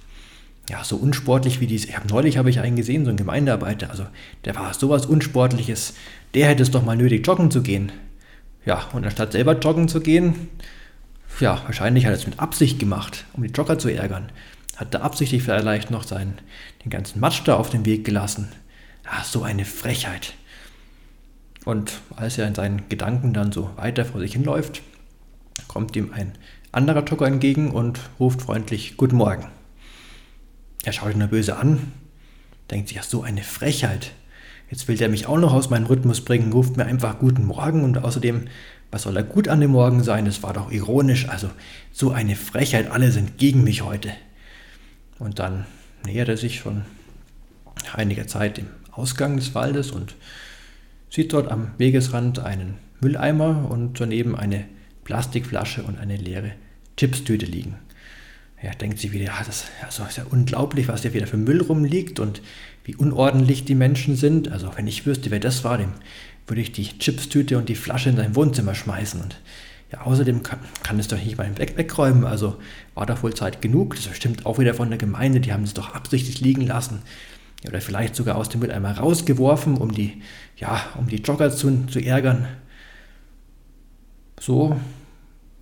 Ja, 0.69 0.83
so 0.83 0.95
unsportlich 0.95 1.59
wie 1.59 1.67
dies. 1.67 1.85
Ich 1.85 1.95
habe 1.95 2.07
neulich 2.07 2.37
habe 2.37 2.49
ich 2.49 2.59
einen 2.59 2.75
gesehen, 2.75 3.05
so 3.05 3.11
ein 3.11 3.17
Gemeindearbeiter, 3.17 3.91
also 3.91 4.05
der 4.45 4.55
war 4.55 4.73
sowas 4.73 5.05
Unsportliches. 5.05 5.93
Der 6.33 6.47
hätte 6.47 6.63
es 6.63 6.71
doch 6.71 6.83
mal 6.83 6.97
nötig, 6.97 7.25
joggen 7.25 7.51
zu 7.51 7.61
gehen. 7.61 7.91
Ja, 8.65 8.87
und 8.93 9.05
anstatt 9.05 9.33
selber 9.33 9.57
joggen 9.59 9.87
zu 9.87 10.01
gehen, 10.01 10.49
ja, 11.39 11.61
wahrscheinlich 11.65 12.05
hat 12.05 12.13
er 12.13 12.17
es 12.17 12.25
mit 12.25 12.39
Absicht 12.39 12.79
gemacht, 12.79 13.25
um 13.33 13.43
die 13.43 13.51
Jogger 13.51 13.77
zu 13.77 13.89
ärgern. 13.89 14.31
Hat 14.75 14.93
er 14.93 15.03
absichtlich 15.03 15.43
vielleicht 15.43 15.91
noch 15.91 16.03
seinen, 16.03 16.39
den 16.83 16.89
ganzen 16.89 17.19
Matsch 17.19 17.41
da 17.45 17.55
auf 17.55 17.69
den 17.69 17.85
Weg 17.85 18.05
gelassen. 18.05 18.51
Ja, 19.05 19.23
so 19.23 19.43
eine 19.43 19.65
Frechheit. 19.65 20.33
Und 21.63 21.99
als 22.15 22.37
er 22.37 22.47
in 22.47 22.55
seinen 22.55 22.89
Gedanken 22.89 23.33
dann 23.33 23.51
so 23.51 23.69
weiter 23.75 24.05
vor 24.05 24.19
sich 24.19 24.33
hinläuft, 24.33 24.81
kommt 25.67 25.95
ihm 25.95 26.11
ein 26.13 26.33
anderer 26.71 27.03
Jogger 27.03 27.27
entgegen 27.27 27.71
und 27.71 27.99
ruft 28.19 28.41
freundlich 28.41 28.97
Guten 28.97 29.17
Morgen. 29.17 29.54
Er 30.85 30.93
schaut 30.93 31.13
ihn 31.13 31.19
nur 31.19 31.27
böse 31.27 31.57
an, 31.57 31.91
denkt 32.71 32.87
sich, 32.87 32.97
ja, 32.97 33.03
so 33.03 33.23
eine 33.23 33.43
Frechheit. 33.43 34.11
Jetzt 34.69 34.87
will 34.87 34.97
der 34.97 35.09
mich 35.09 35.27
auch 35.27 35.37
noch 35.37 35.53
aus 35.53 35.69
meinem 35.69 35.85
Rhythmus 35.85 36.21
bringen, 36.21 36.53
ruft 36.53 36.77
mir 36.77 36.85
einfach 36.85 37.19
Guten 37.19 37.45
Morgen 37.45 37.83
und 37.83 37.97
außerdem 37.97 38.47
was 38.91 39.01
soll 39.01 39.13
da 39.13 39.23
gut 39.23 39.49
an 39.49 39.59
dem 39.59 39.71
Morgen 39.71 40.03
sein? 40.03 40.25
Es 40.25 40.41
war 40.41 40.53
doch 40.53 40.71
ironisch. 40.71 41.27
Also 41.27 41.49
so 41.91 42.11
eine 42.11 42.35
Frechheit, 42.37 42.89
alle 42.89 43.11
sind 43.11 43.37
gegen 43.37 43.61
mich 43.63 43.81
heute. 43.81 44.13
Und 45.19 45.39
dann 45.39 45.65
nähert 46.05 46.29
er 46.29 46.37
sich 46.37 46.61
von 46.61 46.83
einiger 47.93 48.27
Zeit 48.27 48.55
dem 48.55 48.67
Ausgang 48.91 49.35
des 49.35 49.53
Waldes 49.53 49.91
und 49.91 50.15
sieht 51.09 51.33
dort 51.33 51.51
am 51.51 51.71
Wegesrand 51.77 52.39
einen 52.39 52.75
Mülleimer 53.01 53.69
und 53.69 53.99
daneben 53.99 54.35
eine 54.35 54.65
Plastikflasche 55.03 55.83
und 55.83 55.97
eine 55.97 56.15
leere 56.15 56.51
Chipstüte 56.95 57.45
liegen. 57.45 57.75
Er 58.61 58.73
denkt 58.73 58.99
sich 58.99 59.11
wieder, 59.11 59.25
ja, 59.25 59.43
das 59.45 59.65
also 59.83 60.03
ist 60.03 60.17
ja 60.17 60.25
unglaublich, 60.29 60.87
was 60.87 61.01
hier 61.01 61.13
wieder 61.13 61.27
für 61.27 61.37
Müll 61.37 61.61
rumliegt 61.61 62.19
und 62.19 62.41
wie 62.83 62.95
unordentlich 62.95 63.65
die 63.65 63.75
Menschen 63.75 64.15
sind. 64.15 64.51
Also 64.51 64.71
wenn 64.75 64.87
ich 64.87 65.05
wüsste, 65.05 65.31
wer 65.31 65.39
das 65.39 65.63
war, 65.63 65.77
dem 65.77 65.91
würde 66.47 66.61
ich 66.61 66.71
die 66.71 66.97
Chipstüte 66.97 67.57
und 67.57 67.69
die 67.69 67.75
Flasche 67.75 68.09
in 68.09 68.15
sein 68.15 68.35
Wohnzimmer 68.35 68.75
schmeißen. 68.75 69.21
Und 69.21 69.39
ja, 69.91 70.01
außerdem 70.01 70.43
kann, 70.43 70.59
kann 70.83 70.99
es 70.99 71.07
doch 71.07 71.17
nicht 71.17 71.37
mal 71.37 71.57
weg, 71.57 71.73
wegräumen. 71.77 72.25
Also 72.25 72.57
war 72.93 73.05
da 73.05 73.21
wohl 73.21 73.33
Zeit 73.33 73.61
genug. 73.61 73.95
Das 73.95 74.15
stimmt 74.15 74.45
auch 74.45 74.57
wieder 74.57 74.73
von 74.73 74.89
der 74.89 74.97
Gemeinde. 74.97 75.39
Die 75.39 75.53
haben 75.53 75.63
es 75.63 75.73
doch 75.73 75.93
absichtlich 75.93 76.41
liegen 76.41 76.61
lassen. 76.61 77.01
Oder 77.67 77.81
vielleicht 77.81 78.15
sogar 78.15 78.35
aus 78.35 78.49
dem 78.49 78.61
Mülleimer 78.61 78.97
rausgeworfen, 78.97 79.77
um 79.77 79.91
die, 79.91 80.21
ja, 80.57 80.85
um 80.97 81.07
die 81.07 81.17
Jogger 81.17 81.51
zu, 81.51 81.87
zu 81.87 81.99
ärgern. 81.99 82.47
So 84.39 84.79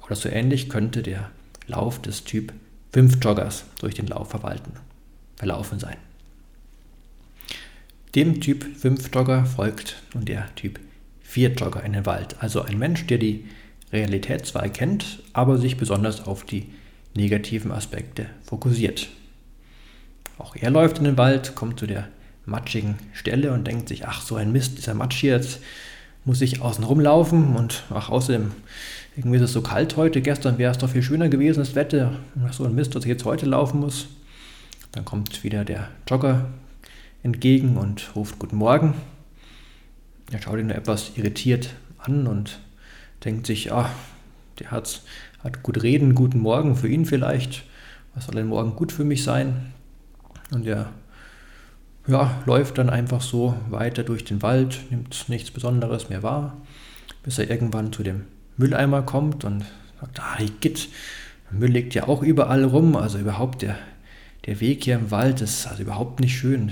oder 0.06 0.16
so 0.16 0.28
ähnlich 0.28 0.70
könnte 0.70 1.02
der 1.02 1.30
Lauf 1.68 2.02
des 2.02 2.26
Typ 2.26 2.52
5 2.94 3.18
Joggers 3.24 3.66
durch 3.80 3.96
den 3.96 4.08
Lauf 4.08 4.30
verwalten, 4.30 4.72
verlaufen 5.36 5.80
sein. 5.80 5.98
Dem 8.16 8.40
Typ 8.40 8.64
5 8.78 9.10
Jogger 9.14 9.46
folgt 9.46 10.04
nun 10.14 10.26
der 10.26 10.54
Typ 10.56 10.80
4 11.24 11.54
Jogger 11.54 11.84
in 11.84 11.94
den 11.94 12.06
Wald. 12.06 12.36
Also 12.40 12.62
ein 12.62 12.78
Mensch, 12.78 13.08
der 13.08 13.18
die 13.18 13.46
Realität 13.92 14.46
zwar 14.46 14.64
erkennt, 14.64 15.24
aber 15.34 15.58
sich 15.58 15.78
besonders 15.78 16.28
auf 16.28 16.46
die 16.46 16.68
negativen 17.16 17.72
Aspekte 17.72 18.28
fokussiert. 18.44 19.10
Auch 20.38 20.56
er 20.56 20.70
läuft 20.70 21.00
in 21.00 21.06
den 21.06 21.18
Wald, 21.18 21.56
kommt 21.56 21.80
zu 21.80 21.88
der 21.88 22.08
matschigen 22.46 22.98
Stelle 23.14 23.54
und 23.54 23.66
denkt 23.66 23.88
sich, 23.88 24.08
ach 24.08 24.22
so 24.22 24.36
ein 24.36 24.52
Mist, 24.52 24.78
dieser 24.78 24.94
Matsch 24.94 25.20
hier, 25.20 25.36
jetzt 25.36 25.60
muss 26.26 26.42
ich 26.42 26.62
außen 26.62 26.84
rumlaufen 26.84 27.56
und 27.56 27.84
ach 27.90 28.10
außerdem, 28.10 28.52
irgendwie 29.16 29.38
ist 29.38 29.44
es 29.44 29.54
so 29.54 29.62
kalt 29.62 29.96
heute, 29.96 30.22
gestern 30.22 30.58
wäre 30.58 30.72
es 30.72 30.78
doch 30.78 30.90
viel 30.90 31.04
schöner 31.04 31.30
gewesen, 31.30 31.60
das 31.60 31.76
Wetter, 31.76 32.14
ach 32.46 32.54
so 32.54 32.66
ein 32.66 32.74
Mist, 32.74 32.96
dass 32.96 33.04
ich 33.04 33.10
jetzt 33.10 33.26
heute 33.26 33.46
laufen 33.46 33.80
muss. 33.80 34.08
Dann 34.92 35.06
kommt 35.06 35.44
wieder 35.44 35.66
der 35.66 35.90
Jogger 36.08 36.46
entgegen 37.22 37.78
und 37.78 38.16
ruft 38.16 38.40
Guten 38.40 38.58
Morgen. 38.58 38.96
Er 40.32 40.42
schaut 40.42 40.60
ihn 40.60 40.72
etwas 40.72 41.12
irritiert 41.16 41.70
an 42.00 42.28
und 42.28 42.60
denkt 43.24 43.46
sich, 43.46 43.72
ah, 43.72 43.90
der 44.60 44.72
hat's, 44.72 45.04
hat 45.44 45.64
gut 45.64 45.84
reden, 45.84 46.16
guten 46.16 46.40
Morgen 46.40 46.76
für 46.76 46.88
ihn 46.88 47.06
vielleicht. 47.06 47.64
Was 48.16 48.26
soll 48.26 48.36
denn 48.36 48.48
morgen 48.48 48.76
gut 48.76 48.92
für 48.92 49.04
mich 49.04 49.24
sein? 49.24 49.74
Und 50.52 50.66
er 50.66 50.90
ja, 52.08 52.42
läuft 52.46 52.78
dann 52.78 52.90
einfach 52.90 53.22
so 53.22 53.56
weiter 53.70 54.04
durch 54.04 54.26
den 54.26 54.42
Wald, 54.42 54.80
nimmt 54.90 55.26
nichts 55.30 55.52
Besonderes 55.52 56.10
mehr 56.10 56.24
wahr, 56.24 56.58
bis 57.24 57.40
er 57.40 57.50
irgendwann 57.50 57.94
zu 57.94 58.04
dem 58.04 58.26
Mülleimer 58.58 59.02
kommt 59.02 59.44
und 59.44 59.64
sagt, 60.00 60.20
ah, 60.20 60.38
Git, 60.60 60.90
Müll 61.52 61.72
liegt 61.72 61.94
ja 61.94 62.08
auch 62.08 62.24
überall 62.24 62.64
rum, 62.64 62.96
also 62.96 63.20
überhaupt 63.20 63.62
der, 63.62 63.78
der 64.46 64.60
Weg 64.60 64.84
hier 64.84 64.96
im 64.96 65.12
Wald 65.12 65.42
ist 65.42 65.68
also 65.68 65.84
überhaupt 65.84 66.20
nicht 66.20 66.38
schön. 66.38 66.72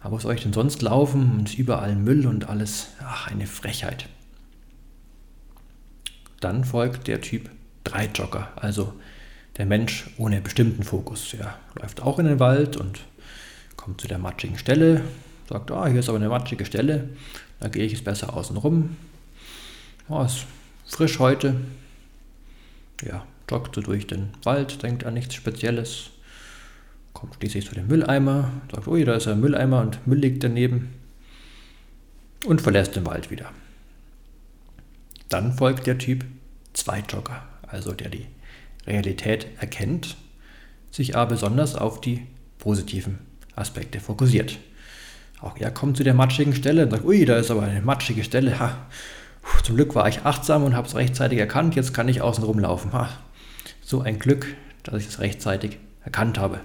Aber 0.00 0.16
wo 0.16 0.18
soll 0.18 0.34
ich 0.34 0.42
denn 0.42 0.52
sonst 0.52 0.82
laufen 0.82 1.38
und 1.38 1.58
überall 1.58 1.94
Müll 1.96 2.26
und 2.26 2.48
alles? 2.48 2.88
Ach, 3.02 3.28
eine 3.28 3.46
Frechheit. 3.46 4.08
Dann 6.40 6.64
folgt 6.64 7.08
der 7.08 7.20
Typ 7.20 7.50
3 7.84 8.06
Jogger, 8.14 8.52
also 8.56 8.94
der 9.56 9.66
Mensch 9.66 10.08
ohne 10.18 10.40
bestimmten 10.40 10.84
Fokus. 10.84 11.34
Er 11.34 11.58
läuft 11.80 12.00
auch 12.00 12.18
in 12.18 12.26
den 12.26 12.38
Wald 12.38 12.76
und 12.76 13.00
kommt 13.76 14.00
zu 14.00 14.08
der 14.08 14.18
matschigen 14.18 14.56
Stelle, 14.56 15.02
sagt, 15.48 15.70
ah, 15.70 15.86
hier 15.86 16.00
ist 16.00 16.08
aber 16.08 16.18
eine 16.18 16.28
matschige 16.28 16.64
Stelle, 16.64 17.08
da 17.58 17.68
gehe 17.68 17.84
ich 17.84 17.92
jetzt 17.92 18.04
besser 18.04 18.36
außen 18.36 18.56
rum. 18.56 18.96
Oh, 20.08 20.22
ist 20.22 20.46
frisch 20.88 21.18
heute. 21.18 21.54
Ja, 23.06 23.24
joggt 23.48 23.74
so 23.76 23.80
durch 23.80 24.06
den 24.06 24.30
Wald, 24.42 24.82
denkt 24.82 25.04
an 25.04 25.14
nichts 25.14 25.34
Spezielles, 25.34 26.10
kommt 27.12 27.36
schließlich 27.36 27.66
zu 27.66 27.74
dem 27.74 27.86
Mülleimer, 27.86 28.50
sagt, 28.72 28.88
ui, 28.88 29.04
da 29.04 29.14
ist 29.14 29.28
ein 29.28 29.40
Mülleimer 29.40 29.80
und 29.82 30.06
Müll 30.06 30.18
liegt 30.18 30.42
daneben 30.42 30.94
und 32.46 32.60
verlässt 32.60 32.96
den 32.96 33.06
Wald 33.06 33.30
wieder. 33.30 33.50
Dann 35.28 35.52
folgt 35.52 35.86
der 35.86 35.98
Typ 35.98 36.24
2 36.72 37.04
Jogger, 37.08 37.46
also 37.66 37.92
der 37.92 38.08
die 38.08 38.26
Realität 38.86 39.46
erkennt, 39.60 40.16
sich 40.90 41.16
aber 41.16 41.32
besonders 41.32 41.74
auf 41.74 42.00
die 42.00 42.26
positiven 42.58 43.18
Aspekte 43.54 44.00
fokussiert. 44.00 44.58
Auch 45.40 45.56
er 45.58 45.70
kommt 45.70 45.96
zu 45.96 46.02
der 46.02 46.14
matschigen 46.14 46.54
Stelle 46.54 46.84
und 46.84 46.90
sagt, 46.90 47.04
ui, 47.04 47.24
da 47.24 47.36
ist 47.36 47.50
aber 47.50 47.62
eine 47.62 47.82
matschige 47.82 48.24
Stelle. 48.24 48.58
Ha, 48.58 48.86
zum 49.62 49.76
Glück 49.76 49.94
war 49.94 50.08
ich 50.08 50.24
achtsam 50.24 50.64
und 50.64 50.74
habe 50.74 50.88
es 50.88 50.94
rechtzeitig 50.94 51.38
erkannt, 51.38 51.74
jetzt 51.74 51.92
kann 51.92 52.08
ich 52.08 52.22
außen 52.22 52.44
rumlaufen. 52.44 52.92
Ha, 52.92 53.10
so 53.82 54.00
ein 54.00 54.18
Glück, 54.18 54.46
dass 54.82 55.00
ich 55.00 55.08
es 55.08 55.20
rechtzeitig 55.20 55.78
erkannt 56.04 56.38
habe. 56.38 56.60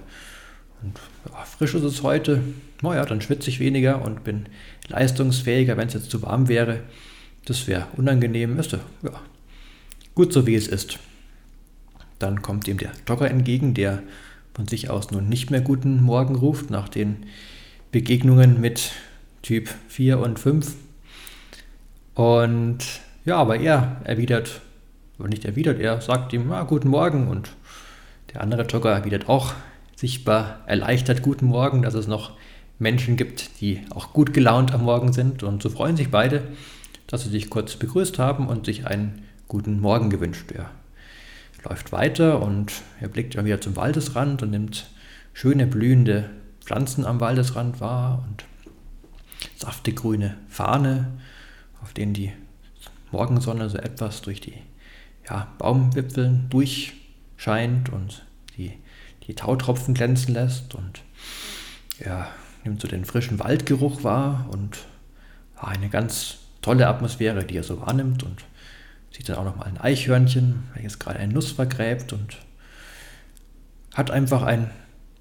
Und 0.82 0.98
ja, 1.30 1.44
frisch 1.44 1.74
ist 1.74 1.82
es 1.82 2.02
heute. 2.02 2.42
Naja, 2.82 3.04
dann 3.04 3.20
schwitze 3.20 3.50
ich 3.50 3.60
weniger 3.60 4.02
und 4.02 4.24
bin 4.24 4.46
leistungsfähiger, 4.88 5.76
wenn 5.76 5.88
es 5.88 5.94
jetzt 5.94 6.10
zu 6.10 6.22
warm 6.22 6.48
wäre. 6.48 6.80
Das 7.46 7.66
wäre 7.66 7.86
unangenehm. 7.96 8.58
Ist 8.58 8.72
ja, 8.72 8.80
gut 10.14 10.32
so 10.32 10.46
wie 10.46 10.54
es 10.54 10.68
ist. 10.68 10.98
Dann 12.18 12.42
kommt 12.42 12.68
ihm 12.68 12.78
der 12.78 12.92
Jogger 13.08 13.30
entgegen, 13.30 13.74
der 13.74 14.02
von 14.54 14.66
sich 14.66 14.88
aus 14.88 15.10
nun 15.10 15.28
nicht 15.28 15.50
mehr 15.50 15.60
guten 15.60 16.02
Morgen 16.02 16.36
ruft, 16.36 16.70
nach 16.70 16.88
den 16.88 17.26
Begegnungen 17.90 18.60
mit 18.60 18.92
Typ 19.42 19.68
4 19.88 20.18
und 20.18 20.38
5. 20.38 20.74
Und 22.14 22.78
ja, 23.24 23.36
aber 23.36 23.58
er 23.58 23.96
erwidert, 24.04 24.60
oder 25.18 25.28
nicht 25.28 25.44
erwidert, 25.44 25.80
er 25.80 26.00
sagt 26.00 26.32
ihm, 26.32 26.50
ah, 26.52 26.62
guten 26.62 26.88
Morgen 26.88 27.28
und 27.28 27.50
der 28.32 28.40
andere 28.40 28.62
Jogger 28.62 28.92
erwidert 28.92 29.28
auch 29.28 29.52
sichtbar 29.96 30.60
erleichtert 30.66 31.22
guten 31.22 31.46
Morgen, 31.46 31.82
dass 31.82 31.94
es 31.94 32.06
noch 32.06 32.32
Menschen 32.78 33.16
gibt, 33.16 33.60
die 33.60 33.80
auch 33.90 34.12
gut 34.12 34.34
gelaunt 34.34 34.72
am 34.72 34.82
Morgen 34.82 35.12
sind. 35.12 35.42
Und 35.42 35.62
so 35.62 35.70
freuen 35.70 35.96
sich 35.96 36.10
beide, 36.10 36.42
dass 37.06 37.22
sie 37.22 37.30
sich 37.30 37.50
kurz 37.50 37.76
begrüßt 37.76 38.18
haben 38.18 38.48
und 38.48 38.66
sich 38.66 38.86
einen 38.86 39.22
guten 39.48 39.80
Morgen 39.80 40.10
gewünscht. 40.10 40.50
Er 40.52 40.70
läuft 41.68 41.92
weiter 41.92 42.42
und 42.42 42.72
er 43.00 43.08
blickt 43.08 43.36
dann 43.36 43.44
wieder 43.44 43.60
zum 43.60 43.76
Waldesrand 43.76 44.42
und 44.42 44.50
nimmt 44.50 44.90
schöne 45.32 45.66
blühende 45.66 46.30
Pflanzen 46.60 47.06
am 47.06 47.20
Waldesrand 47.20 47.80
wahr 47.80 48.24
und 48.28 48.44
saftig 49.56 49.96
grüne 49.96 50.36
Fahne, 50.48 51.12
auf 51.84 51.92
denen 51.92 52.14
die 52.14 52.32
Morgensonne 53.12 53.68
so 53.68 53.76
etwas 53.76 54.22
durch 54.22 54.40
die 54.40 54.54
ja, 55.28 55.52
Baumwipfeln 55.58 56.48
durchscheint 56.48 57.90
und 57.90 58.24
die, 58.56 58.72
die 59.26 59.34
Tautropfen 59.34 59.92
glänzen 59.92 60.32
lässt 60.32 60.74
und 60.74 61.02
ja, 62.02 62.26
nimmt 62.64 62.80
so 62.80 62.88
den 62.88 63.04
frischen 63.04 63.38
Waldgeruch 63.38 64.02
wahr 64.02 64.48
und 64.50 64.78
ja, 65.56 65.68
eine 65.68 65.90
ganz 65.90 66.38
tolle 66.62 66.88
Atmosphäre, 66.88 67.44
die 67.44 67.58
er 67.58 67.64
so 67.64 67.82
wahrnimmt 67.82 68.22
und 68.22 68.46
sieht 69.10 69.28
dann 69.28 69.36
auch 69.36 69.44
noch 69.44 69.56
mal 69.56 69.66
ein 69.66 69.78
Eichhörnchen, 69.78 70.62
welches 70.72 70.98
gerade 70.98 71.18
eine 71.18 71.34
Nuss 71.34 71.52
vergräbt 71.52 72.14
und 72.14 72.38
hat 73.92 74.10
einfach 74.10 74.42
ein 74.42 74.70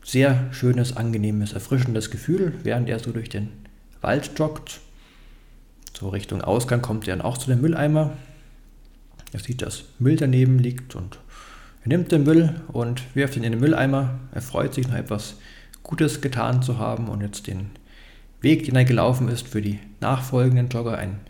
sehr 0.01 0.47
schönes, 0.53 0.95
angenehmes, 0.95 1.51
erfrischendes 1.51 2.09
Gefühl, 2.09 2.53
während 2.63 2.87
er 2.87 2.99
so 2.99 3.11
durch 3.11 3.27
den 3.27 3.49
Wald 3.99 4.31
joggt. 4.39 4.79
So 6.03 6.09
Richtung 6.09 6.41
Ausgang 6.41 6.81
kommt 6.81 7.07
er 7.07 7.15
dann 7.15 7.25
auch 7.25 7.37
zu 7.37 7.49
dem 7.49 7.61
Mülleimer. 7.61 8.11
Er 9.31 9.39
sieht, 9.39 9.61
dass 9.61 9.85
Müll 9.99 10.17
daneben 10.17 10.59
liegt 10.59 10.95
und 10.95 11.17
er 11.83 11.87
nimmt 11.87 12.11
den 12.11 12.23
Müll 12.23 12.59
und 12.67 13.03
wirft 13.15 13.37
ihn 13.37 13.43
in 13.45 13.53
den 13.53 13.61
Mülleimer. 13.61 14.19
Er 14.33 14.41
freut 14.41 14.73
sich 14.73 14.85
noch 14.85 14.97
etwas 14.97 15.35
Gutes 15.81 16.19
getan 16.19 16.61
zu 16.61 16.77
haben 16.77 17.07
und 17.07 17.21
jetzt 17.21 17.47
den 17.47 17.69
Weg, 18.41 18.65
den 18.65 18.75
er 18.75 18.83
gelaufen 18.83 19.29
ist, 19.29 19.47
für 19.47 19.61
die 19.61 19.79
nachfolgenden 20.01 20.67
Jogger 20.67 20.97
ein 20.97 21.21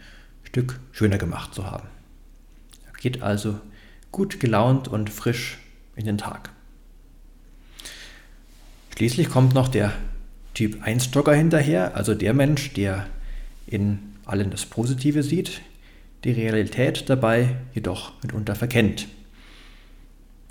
Stück 0.43 0.79
schöner 0.91 1.19
gemacht 1.19 1.53
zu 1.53 1.69
haben. 1.69 1.87
Er 2.87 2.93
geht 2.93 3.21
also 3.21 3.59
gut 4.11 4.39
gelaunt 4.39 4.87
und 4.87 5.11
frisch 5.11 5.59
in 5.95 6.05
den 6.05 6.17
Tag. 6.17 6.49
Schließlich 8.97 9.29
kommt 9.29 9.53
noch 9.53 9.67
der 9.67 9.93
Typ 10.55 10.81
1 10.81 11.11
Jogger 11.13 11.35
hinterher, 11.35 11.95
also 11.95 12.15
der 12.15 12.33
Mensch, 12.33 12.73
der 12.73 13.05
in 13.67 14.12
allen 14.25 14.49
das 14.49 14.65
Positive 14.65 15.23
sieht, 15.23 15.61
die 16.23 16.31
Realität 16.31 17.09
dabei 17.09 17.55
jedoch 17.73 18.13
mitunter 18.21 18.55
verkennt. 18.55 19.07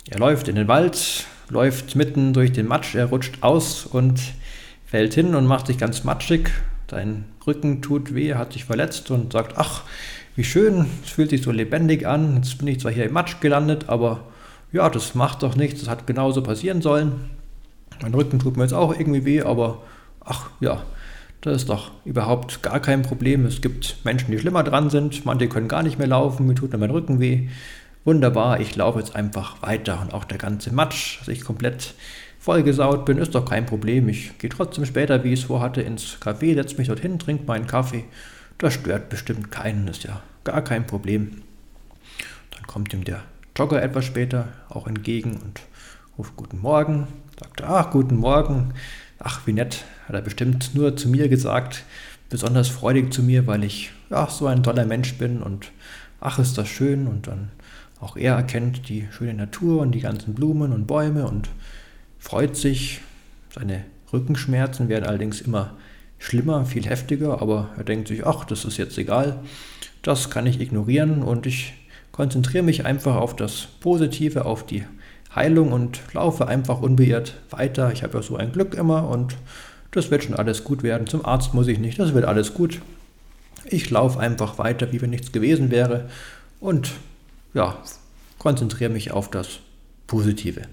Er 0.09 0.19
läuft 0.19 0.47
in 0.47 0.55
den 0.55 0.67
Wald, 0.67 1.25
läuft 1.49 1.95
mitten 1.95 2.33
durch 2.33 2.51
den 2.51 2.67
Matsch, 2.67 2.95
er 2.95 3.05
rutscht 3.05 3.41
aus 3.41 3.85
und 3.85 4.19
fällt 4.85 5.13
hin 5.13 5.33
und 5.33 5.45
macht 5.45 5.67
sich 5.67 5.77
ganz 5.77 6.03
matschig. 6.03 6.51
Sein 6.89 7.25
Rücken 7.47 7.81
tut 7.81 8.13
weh, 8.13 8.35
hat 8.35 8.53
sich 8.53 8.65
verletzt 8.65 9.09
und 9.09 9.33
sagt, 9.33 9.57
ach, 9.57 9.83
wie 10.35 10.43
schön, 10.43 10.85
es 11.03 11.11
fühlt 11.11 11.29
sich 11.29 11.41
so 11.41 11.51
lebendig 11.51 12.05
an. 12.05 12.35
Jetzt 12.35 12.57
bin 12.57 12.67
ich 12.67 12.79
zwar 12.79 12.91
hier 12.91 13.05
im 13.05 13.13
Matsch 13.13 13.39
gelandet, 13.39 13.89
aber 13.89 14.25
ja, 14.71 14.89
das 14.89 15.15
macht 15.15 15.43
doch 15.43 15.55
nichts, 15.55 15.79
das 15.79 15.89
hat 15.89 16.05
genauso 16.05 16.43
passieren 16.43 16.81
sollen. 16.81 17.29
Mein 18.01 18.13
Rücken 18.13 18.39
tut 18.39 18.57
mir 18.57 18.63
jetzt 18.63 18.73
auch 18.73 18.97
irgendwie 18.97 19.25
weh, 19.25 19.41
aber 19.41 19.81
ach 20.23 20.49
ja, 20.59 20.83
das 21.45 21.57
ist 21.57 21.69
doch 21.69 21.91
überhaupt 22.05 22.63
gar 22.63 22.79
kein 22.79 23.01
Problem. 23.01 23.45
Es 23.45 23.61
gibt 23.61 23.97
Menschen, 24.05 24.31
die 24.31 24.39
schlimmer 24.39 24.63
dran 24.63 24.89
sind, 24.89 25.25
manche 25.25 25.49
können 25.49 25.67
gar 25.67 25.83
nicht 25.83 25.99
mehr 25.99 26.07
laufen, 26.07 26.47
mir 26.47 26.55
tut 26.55 26.71
nur 26.71 26.79
mein 26.79 26.89
Rücken 26.89 27.19
weh. 27.19 27.49
Wunderbar, 28.05 28.59
ich 28.61 28.75
laufe 28.75 28.99
jetzt 28.99 29.15
einfach 29.15 29.61
weiter 29.61 30.01
und 30.01 30.13
auch 30.13 30.23
der 30.23 30.37
ganze 30.37 30.73
Matsch, 30.73 31.19
dass 31.19 31.27
ich 31.27 31.43
komplett 31.43 31.95
vollgesaut 32.39 33.05
bin, 33.05 33.17
ist 33.17 33.35
doch 33.35 33.45
kein 33.45 33.65
Problem. 33.65 34.07
Ich 34.09 34.37
gehe 34.37 34.49
trotzdem 34.49 34.85
später, 34.85 35.23
wie 35.23 35.33
ich 35.33 35.41
es 35.41 35.45
vorhatte, 35.45 35.81
ins 35.81 36.17
Café, 36.21 36.53
setze 36.53 36.77
mich 36.77 36.87
dorthin, 36.87 37.19
trinke 37.19 37.45
meinen 37.45 37.67
Kaffee. 37.67 38.05
Das 38.57 38.73
stört 38.73 39.09
bestimmt 39.09 39.51
keinen, 39.51 39.87
ist 39.87 40.03
ja 40.03 40.21
gar 40.43 40.61
kein 40.61 40.87
Problem. 40.87 41.41
Dann 42.51 42.67
kommt 42.67 42.93
ihm 42.93 43.03
der 43.03 43.23
Jogger 43.57 43.81
etwas 43.81 44.05
später 44.05 44.47
auch 44.69 44.87
entgegen 44.87 45.39
und 45.43 45.61
ruft 46.17 46.35
Guten 46.35 46.59
Morgen. 46.59 47.07
Sagt 47.39 47.61
er, 47.61 47.69
ach, 47.69 47.91
guten 47.91 48.17
Morgen. 48.17 48.73
Ach, 49.25 49.47
wie 49.47 49.53
nett, 49.53 49.85
hat 50.07 50.15
er 50.15 50.21
bestimmt 50.21 50.75
nur 50.75 50.97
zu 50.97 51.07
mir 51.07 51.29
gesagt. 51.29 51.85
Besonders 52.29 52.67
freudig 52.67 53.13
zu 53.13 53.23
mir, 53.23 53.47
weil 53.47 53.63
ich 53.63 53.91
ja, 54.09 54.29
so 54.29 54.47
ein 54.47 54.63
toller 54.63 54.85
Mensch 54.85 55.13
bin 55.13 55.41
und 55.41 55.71
ach, 56.19 56.39
ist 56.39 56.57
das 56.57 56.67
schön. 56.67 57.07
Und 57.07 57.27
dann 57.27 57.49
auch 58.01 58.17
er 58.17 58.35
erkennt 58.35 58.89
die 58.89 59.07
schöne 59.11 59.33
Natur 59.33 59.81
und 59.81 59.93
die 59.93 60.01
ganzen 60.01 60.33
Blumen 60.33 60.73
und 60.73 60.87
Bäume 60.87 61.25
und 61.25 61.49
freut 62.19 62.57
sich. 62.57 62.99
Seine 63.49 63.85
Rückenschmerzen 64.11 64.89
werden 64.89 65.05
allerdings 65.05 65.39
immer 65.39 65.73
schlimmer, 66.19 66.65
viel 66.65 66.85
heftiger, 66.85 67.41
aber 67.41 67.69
er 67.77 67.85
denkt 67.85 68.09
sich, 68.09 68.25
ach, 68.25 68.43
das 68.43 68.65
ist 68.65 68.77
jetzt 68.77 68.97
egal, 68.97 69.39
das 70.01 70.29
kann 70.29 70.45
ich 70.45 70.59
ignorieren 70.59 71.23
und 71.23 71.45
ich 71.45 71.73
konzentriere 72.11 72.63
mich 72.63 72.85
einfach 72.85 73.15
auf 73.15 73.35
das 73.35 73.67
Positive, 73.79 74.45
auf 74.45 74.65
die 74.65 74.83
Heilung 75.35 75.71
und 75.71 76.01
laufe 76.13 76.47
einfach 76.47 76.81
unbeirrt 76.81 77.35
weiter. 77.49 77.91
Ich 77.91 78.03
habe 78.03 78.17
ja 78.17 78.23
so 78.23 78.35
ein 78.35 78.51
Glück 78.51 78.75
immer 78.75 79.07
und 79.09 79.35
das 79.91 80.11
wird 80.11 80.23
schon 80.23 80.35
alles 80.35 80.63
gut 80.63 80.83
werden. 80.83 81.07
Zum 81.07 81.25
Arzt 81.25 81.53
muss 81.53 81.67
ich 81.67 81.79
nicht, 81.79 81.99
das 81.99 82.13
wird 82.13 82.25
alles 82.25 82.53
gut. 82.53 82.81
Ich 83.65 83.89
laufe 83.89 84.19
einfach 84.19 84.57
weiter, 84.57 84.91
wie 84.91 85.01
wenn 85.01 85.09
nichts 85.09 85.31
gewesen 85.31 85.71
wäre 85.71 86.09
und 86.59 86.91
ja, 87.53 87.77
konzentriere 88.39 88.89
mich 88.91 89.11
auf 89.11 89.29
das 89.29 89.59
Positive. 90.07 90.63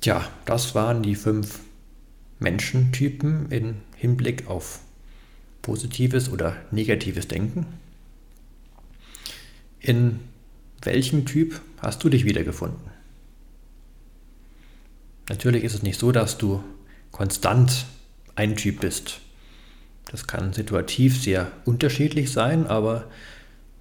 Tja, 0.00 0.24
das 0.44 0.74
waren 0.74 1.02
die 1.02 1.14
fünf 1.14 1.60
Menschentypen 2.38 3.50
im 3.50 3.76
Hinblick 3.96 4.48
auf 4.48 4.80
positives 5.62 6.30
oder 6.30 6.56
negatives 6.70 7.28
Denken. 7.28 7.66
In 9.80 10.20
welchem 10.82 11.26
Typ 11.26 11.60
hast 11.78 12.02
du 12.04 12.08
dich 12.08 12.24
wiedergefunden? 12.24 12.90
Natürlich 15.28 15.64
ist 15.64 15.74
es 15.74 15.82
nicht 15.82 15.98
so, 15.98 16.12
dass 16.12 16.38
du 16.38 16.62
konstant 17.10 17.86
ein 18.36 18.56
Typ 18.56 18.80
bist. 18.80 19.20
Das 20.10 20.26
kann 20.26 20.52
situativ 20.52 21.20
sehr 21.20 21.50
unterschiedlich 21.64 22.30
sein, 22.30 22.66
aber 22.66 23.04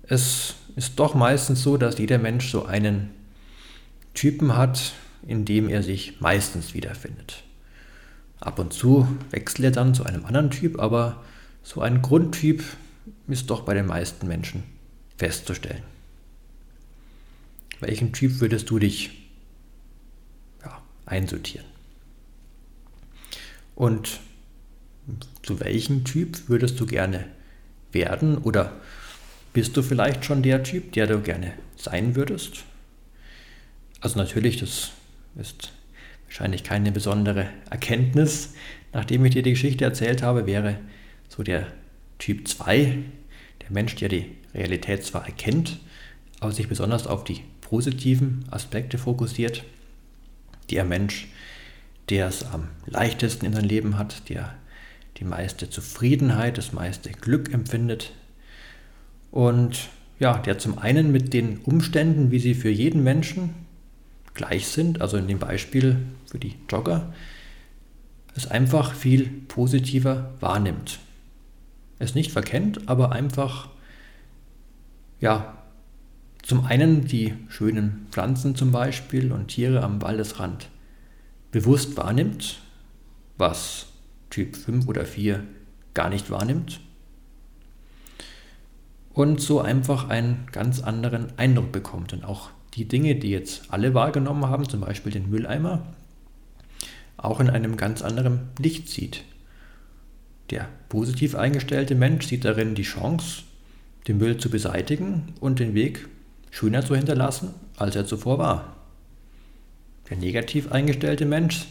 es 0.03 0.55
ist 0.75 0.99
doch 0.99 1.13
meistens 1.13 1.61
so, 1.61 1.77
dass 1.77 1.97
jeder 1.97 2.17
Mensch 2.17 2.49
so 2.49 2.65
einen 2.65 3.11
Typen 4.13 4.57
hat, 4.57 4.93
in 5.27 5.45
dem 5.45 5.69
er 5.69 5.83
sich 5.83 6.19
meistens 6.19 6.73
wiederfindet. 6.73 7.43
Ab 8.39 8.59
und 8.59 8.73
zu 8.73 9.07
wechselt 9.31 9.65
er 9.65 9.71
dann 9.71 9.93
zu 9.93 10.03
einem 10.03 10.25
anderen 10.25 10.51
Typ, 10.51 10.79
aber 10.79 11.23
so 11.63 11.81
ein 11.81 12.01
Grundtyp 12.01 12.63
ist 13.27 13.49
doch 13.49 13.61
bei 13.61 13.73
den 13.73 13.85
meisten 13.85 14.27
Menschen 14.27 14.63
festzustellen. 15.17 15.94
Welchen 17.79 18.13
Typ 18.13 18.39
würdest 18.39 18.69
du 18.69 18.79
dich 18.79 19.11
ja, 20.63 20.81
einsortieren? 21.05 21.65
Und 23.75 24.19
zu 25.43 25.59
welchem 25.59 26.03
Typ 26.03 26.49
würdest 26.49 26.79
du 26.79 26.85
gerne 26.85 27.25
werden 27.91 28.37
oder 28.37 28.73
bist 29.53 29.77
du 29.77 29.83
vielleicht 29.83 30.25
schon 30.25 30.43
der 30.43 30.63
Typ, 30.63 30.93
der 30.93 31.07
du 31.07 31.19
gerne 31.21 31.53
sein 31.77 32.15
würdest? 32.15 32.63
Also 34.01 34.17
natürlich, 34.17 34.57
das 34.57 34.91
ist 35.35 35.71
wahrscheinlich 36.25 36.63
keine 36.63 36.91
besondere 36.91 37.49
Erkenntnis, 37.69 38.53
nachdem 38.93 39.25
ich 39.25 39.33
dir 39.33 39.43
die 39.43 39.51
Geschichte 39.51 39.85
erzählt 39.85 40.23
habe, 40.23 40.45
wäre 40.45 40.77
so 41.29 41.43
der 41.43 41.67
Typ 42.19 42.47
2, 42.47 42.97
der 43.61 43.71
Mensch, 43.71 43.95
der 43.95 44.09
die 44.09 44.35
Realität 44.53 45.03
zwar 45.03 45.25
erkennt, 45.25 45.79
aber 46.39 46.51
sich 46.51 46.67
besonders 46.67 47.07
auf 47.07 47.23
die 47.23 47.41
positiven 47.65 48.45
Aspekte 48.51 48.99
fokussiert. 48.99 49.63
Der 50.69 50.85
Mensch, 50.85 51.27
der 52.09 52.27
es 52.27 52.43
am 52.43 52.69
leichtesten 52.85 53.45
in 53.45 53.53
seinem 53.53 53.67
Leben 53.67 53.97
hat, 53.97 54.29
der 54.29 54.53
die 55.17 55.25
meiste 55.25 55.69
Zufriedenheit, 55.69 56.59
das 56.59 56.73
meiste 56.73 57.09
Glück 57.09 57.51
empfindet 57.51 58.11
und 59.31 59.89
ja, 60.19 60.37
der 60.37 60.59
zum 60.59 60.77
einen 60.77 61.11
mit 61.11 61.33
den 61.33 61.57
Umständen, 61.59 62.31
wie 62.31 62.39
sie 62.39 62.53
für 62.53 62.69
jeden 62.69 63.03
Menschen 63.03 63.55
gleich 64.33 64.67
sind, 64.67 65.01
also 65.01 65.17
in 65.17 65.27
dem 65.27 65.39
Beispiel 65.39 65.97
für 66.25 66.37
die 66.37 66.55
Jogger, 66.69 67.13
es 68.35 68.47
einfach 68.47 68.93
viel 68.93 69.27
positiver 69.47 70.33
wahrnimmt. 70.39 70.99
Es 71.97 72.13
nicht 72.13 72.31
verkennt, 72.31 72.87
aber 72.87 73.11
einfach 73.11 73.69
ja, 75.19 75.57
zum 76.45 76.63
einen 76.63 77.05
die 77.07 77.33
schönen 77.49 78.05
Pflanzen 78.11 78.55
zum 78.55 78.71
Beispiel 78.71 79.31
und 79.31 79.47
Tiere 79.47 79.81
am 79.81 79.99
Waldesrand 80.03 80.69
bewusst 81.49 81.97
wahrnimmt, 81.97 82.59
was 83.39 83.87
Typ 84.29 84.55
5 84.55 84.87
oder 84.87 85.05
4 85.05 85.43
gar 85.95 86.09
nicht 86.09 86.29
wahrnimmt. 86.29 86.81
Und 89.11 89.41
so 89.41 89.59
einfach 89.59 90.09
einen 90.09 90.45
ganz 90.51 90.81
anderen 90.81 91.35
Eindruck 91.39 91.71
bekommt. 91.71 92.13
Und 92.13 92.23
auch 92.23 92.51
die 92.75 92.87
Dinge, 92.87 93.15
die 93.15 93.31
jetzt 93.31 93.73
alle 93.73 93.95
wahrgenommen 93.95 94.45
haben, 94.45 94.69
zum 94.69 94.81
Beispiel 94.81 95.11
den 95.11 95.31
Mülleimer, 95.31 95.95
auch 97.17 97.39
in 97.39 97.49
einem 97.49 97.75
ganz 97.75 98.03
anderen 98.03 98.49
Licht 98.59 98.87
sieht. 98.87 99.23
Der 100.51 100.69
positiv 100.89 101.33
eingestellte 101.33 101.95
Mensch 101.95 102.27
sieht 102.27 102.45
darin 102.45 102.75
die 102.75 102.83
Chance, 102.83 103.43
den 104.07 104.19
Müll 104.19 104.37
zu 104.37 104.51
beseitigen 104.51 105.33
und 105.39 105.57
den 105.57 105.73
Weg 105.73 106.07
schöner 106.51 106.85
zu 106.85 106.95
hinterlassen, 106.95 107.53
als 107.77 107.95
er 107.95 108.05
zuvor 108.05 108.37
war. 108.37 108.75
Der 110.09 110.17
negativ 110.17 110.71
eingestellte 110.71 111.25
Mensch 111.25 111.65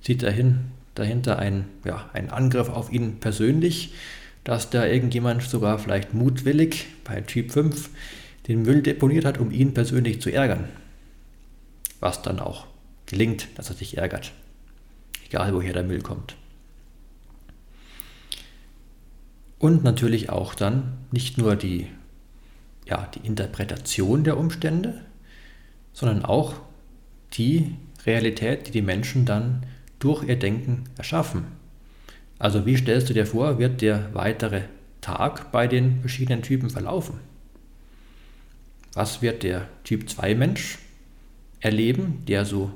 sieht 0.00 0.22
dahin 0.22 0.70
dahinter 0.94 1.38
ein, 1.38 1.66
ja, 1.84 2.10
ein 2.12 2.30
Angriff 2.30 2.68
auf 2.68 2.92
ihn 2.92 3.20
persönlich, 3.20 3.94
dass 4.44 4.70
da 4.70 4.86
irgendjemand 4.86 5.42
sogar 5.42 5.78
vielleicht 5.78 6.14
mutwillig 6.14 6.86
bei 7.04 7.20
Typ 7.20 7.52
5 7.52 7.90
den 8.48 8.62
Müll 8.62 8.82
deponiert 8.82 9.24
hat, 9.24 9.38
um 9.38 9.50
ihn 9.50 9.74
persönlich 9.74 10.20
zu 10.20 10.30
ärgern. 10.30 10.68
Was 12.00 12.22
dann 12.22 12.40
auch 12.40 12.66
gelingt, 13.06 13.48
dass 13.56 13.68
er 13.68 13.76
sich 13.76 13.98
ärgert. 13.98 14.32
Egal 15.26 15.54
woher 15.54 15.72
der 15.72 15.84
Müll 15.84 16.00
kommt. 16.00 16.36
Und 19.58 19.84
natürlich 19.84 20.30
auch 20.30 20.54
dann 20.54 20.96
nicht 21.12 21.36
nur 21.36 21.54
die, 21.54 21.86
ja, 22.90 23.08
die 23.14 23.26
Interpretation 23.26 24.24
der 24.24 24.36
Umstände, 24.36 25.00
sondern 25.92 26.24
auch 26.24 26.54
die 27.34 27.76
Realität, 28.04 28.66
die 28.66 28.72
die 28.72 28.82
Menschen 28.82 29.24
dann 29.24 29.64
durch 29.98 30.24
ihr 30.24 30.38
Denken 30.38 30.84
erschaffen. 30.96 31.44
Also 32.38 32.66
wie 32.66 32.76
stellst 32.76 33.08
du 33.08 33.14
dir 33.14 33.26
vor, 33.26 33.58
wird 33.58 33.80
der 33.82 34.12
weitere 34.14 34.62
Tag 35.00 35.52
bei 35.52 35.68
den 35.68 36.00
verschiedenen 36.00 36.42
Typen 36.42 36.70
verlaufen? 36.70 37.20
Was 38.94 39.22
wird 39.22 39.42
der 39.42 39.68
Typ 39.84 40.08
2 40.08 40.34
Mensch 40.34 40.78
erleben, 41.60 42.24
der 42.26 42.44
so 42.44 42.72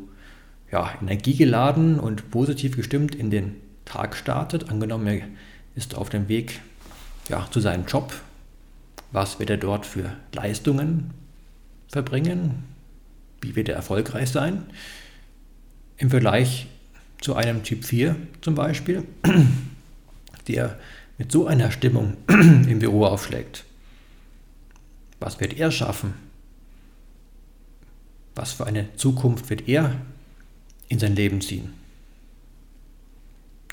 ja, 0.70 0.92
energiegeladen 1.00 1.98
und 1.98 2.31
positiv 2.31 2.77
gestimmt 2.77 3.14
in 3.14 3.31
den 3.31 3.57
Tag 3.85 4.14
startet? 4.14 4.68
Angenommen, 4.70 5.07
er 5.07 5.27
ist 5.74 5.94
auf 5.96 6.11
dem 6.11 6.29
Weg 6.29 6.61
ja, 7.29 7.48
zu 7.50 7.61
seinem 7.61 7.87
Job. 7.87 8.12
Was 9.14 9.38
wird 9.38 9.48
er 9.48 9.59
dort 9.59 9.87
für 9.87 10.16
Leistungen 10.33 11.14
verbringen? 11.87 12.64
Wie 13.40 13.55
wird 13.55 13.68
er 13.68 13.77
erfolgreich 13.77 14.29
sein? 14.29 14.66
Im 15.98 16.11
Vergleich 16.11 16.66
zu 17.20 17.37
einem 17.37 17.62
Typ 17.62 17.85
4 17.85 18.16
zum 18.40 18.57
Beispiel, 18.57 19.05
der 20.48 20.81
mit 21.16 21.31
so 21.31 21.46
einer 21.46 21.70
Stimmung 21.70 22.16
im 22.29 22.81
Büro 22.81 23.05
aufschlägt. 23.05 23.62
Was 25.20 25.38
wird 25.38 25.59
er 25.59 25.70
schaffen? 25.70 26.14
Was 28.35 28.50
für 28.50 28.66
eine 28.66 28.96
Zukunft 28.96 29.48
wird 29.48 29.68
er 29.68 29.94
in 30.88 30.98
sein 30.98 31.14
Leben 31.14 31.40
ziehen? 31.40 31.72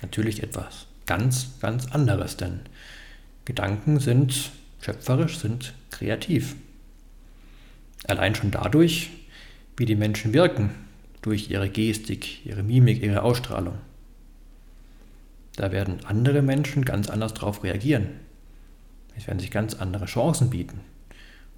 Natürlich 0.03 0.43
etwas 0.43 0.85
ganz, 1.07 1.59
ganz 1.59 1.87
anderes, 1.87 2.37
denn 2.37 2.59
Gedanken 3.45 3.99
sind 3.99 4.51
schöpferisch, 4.81 5.37
sind 5.37 5.73
kreativ. 5.89 6.55
Allein 8.07 8.35
schon 8.35 8.51
dadurch, 8.51 9.09
wie 9.77 9.85
die 9.85 9.95
Menschen 9.95 10.33
wirken, 10.33 10.71
durch 11.21 11.49
ihre 11.49 11.69
Gestik, 11.69 12.45
ihre 12.45 12.63
Mimik, 12.63 13.01
ihre 13.01 13.21
Ausstrahlung. 13.21 13.77
Da 15.55 15.71
werden 15.71 16.03
andere 16.05 16.41
Menschen 16.41 16.83
ganz 16.83 17.09
anders 17.09 17.33
darauf 17.33 17.63
reagieren. 17.63 18.07
Es 19.15 19.27
werden 19.27 19.39
sich 19.39 19.51
ganz 19.51 19.75
andere 19.75 20.05
Chancen 20.05 20.49
bieten. 20.49 20.79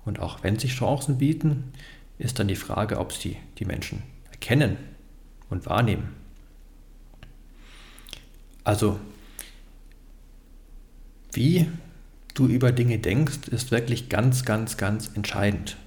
Und 0.03 0.19
auch 0.19 0.43
wenn 0.43 0.59
sich 0.59 0.75
Chancen 0.75 1.17
bieten, 1.17 1.71
ist 2.17 2.39
dann 2.39 2.47
die 2.47 2.55
Frage, 2.55 2.99
ob 2.99 3.13
sie 3.13 3.37
die 3.59 3.65
Menschen 3.65 4.03
erkennen 4.31 4.77
und 5.49 5.65
wahrnehmen. 5.65 6.09
Also, 8.63 8.99
wie 11.31 11.67
du 12.33 12.47
über 12.47 12.71
Dinge 12.71 12.99
denkst, 12.99 13.47
ist 13.51 13.71
wirklich 13.71 14.09
ganz, 14.09 14.45
ganz, 14.45 14.77
ganz 14.77 15.11
entscheidend. 15.15 15.77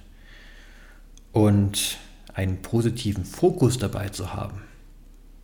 Und 1.31 1.97
einen 2.33 2.61
positiven 2.61 3.25
Fokus 3.25 3.77
dabei 3.77 4.09
zu 4.09 4.33
haben, 4.33 4.61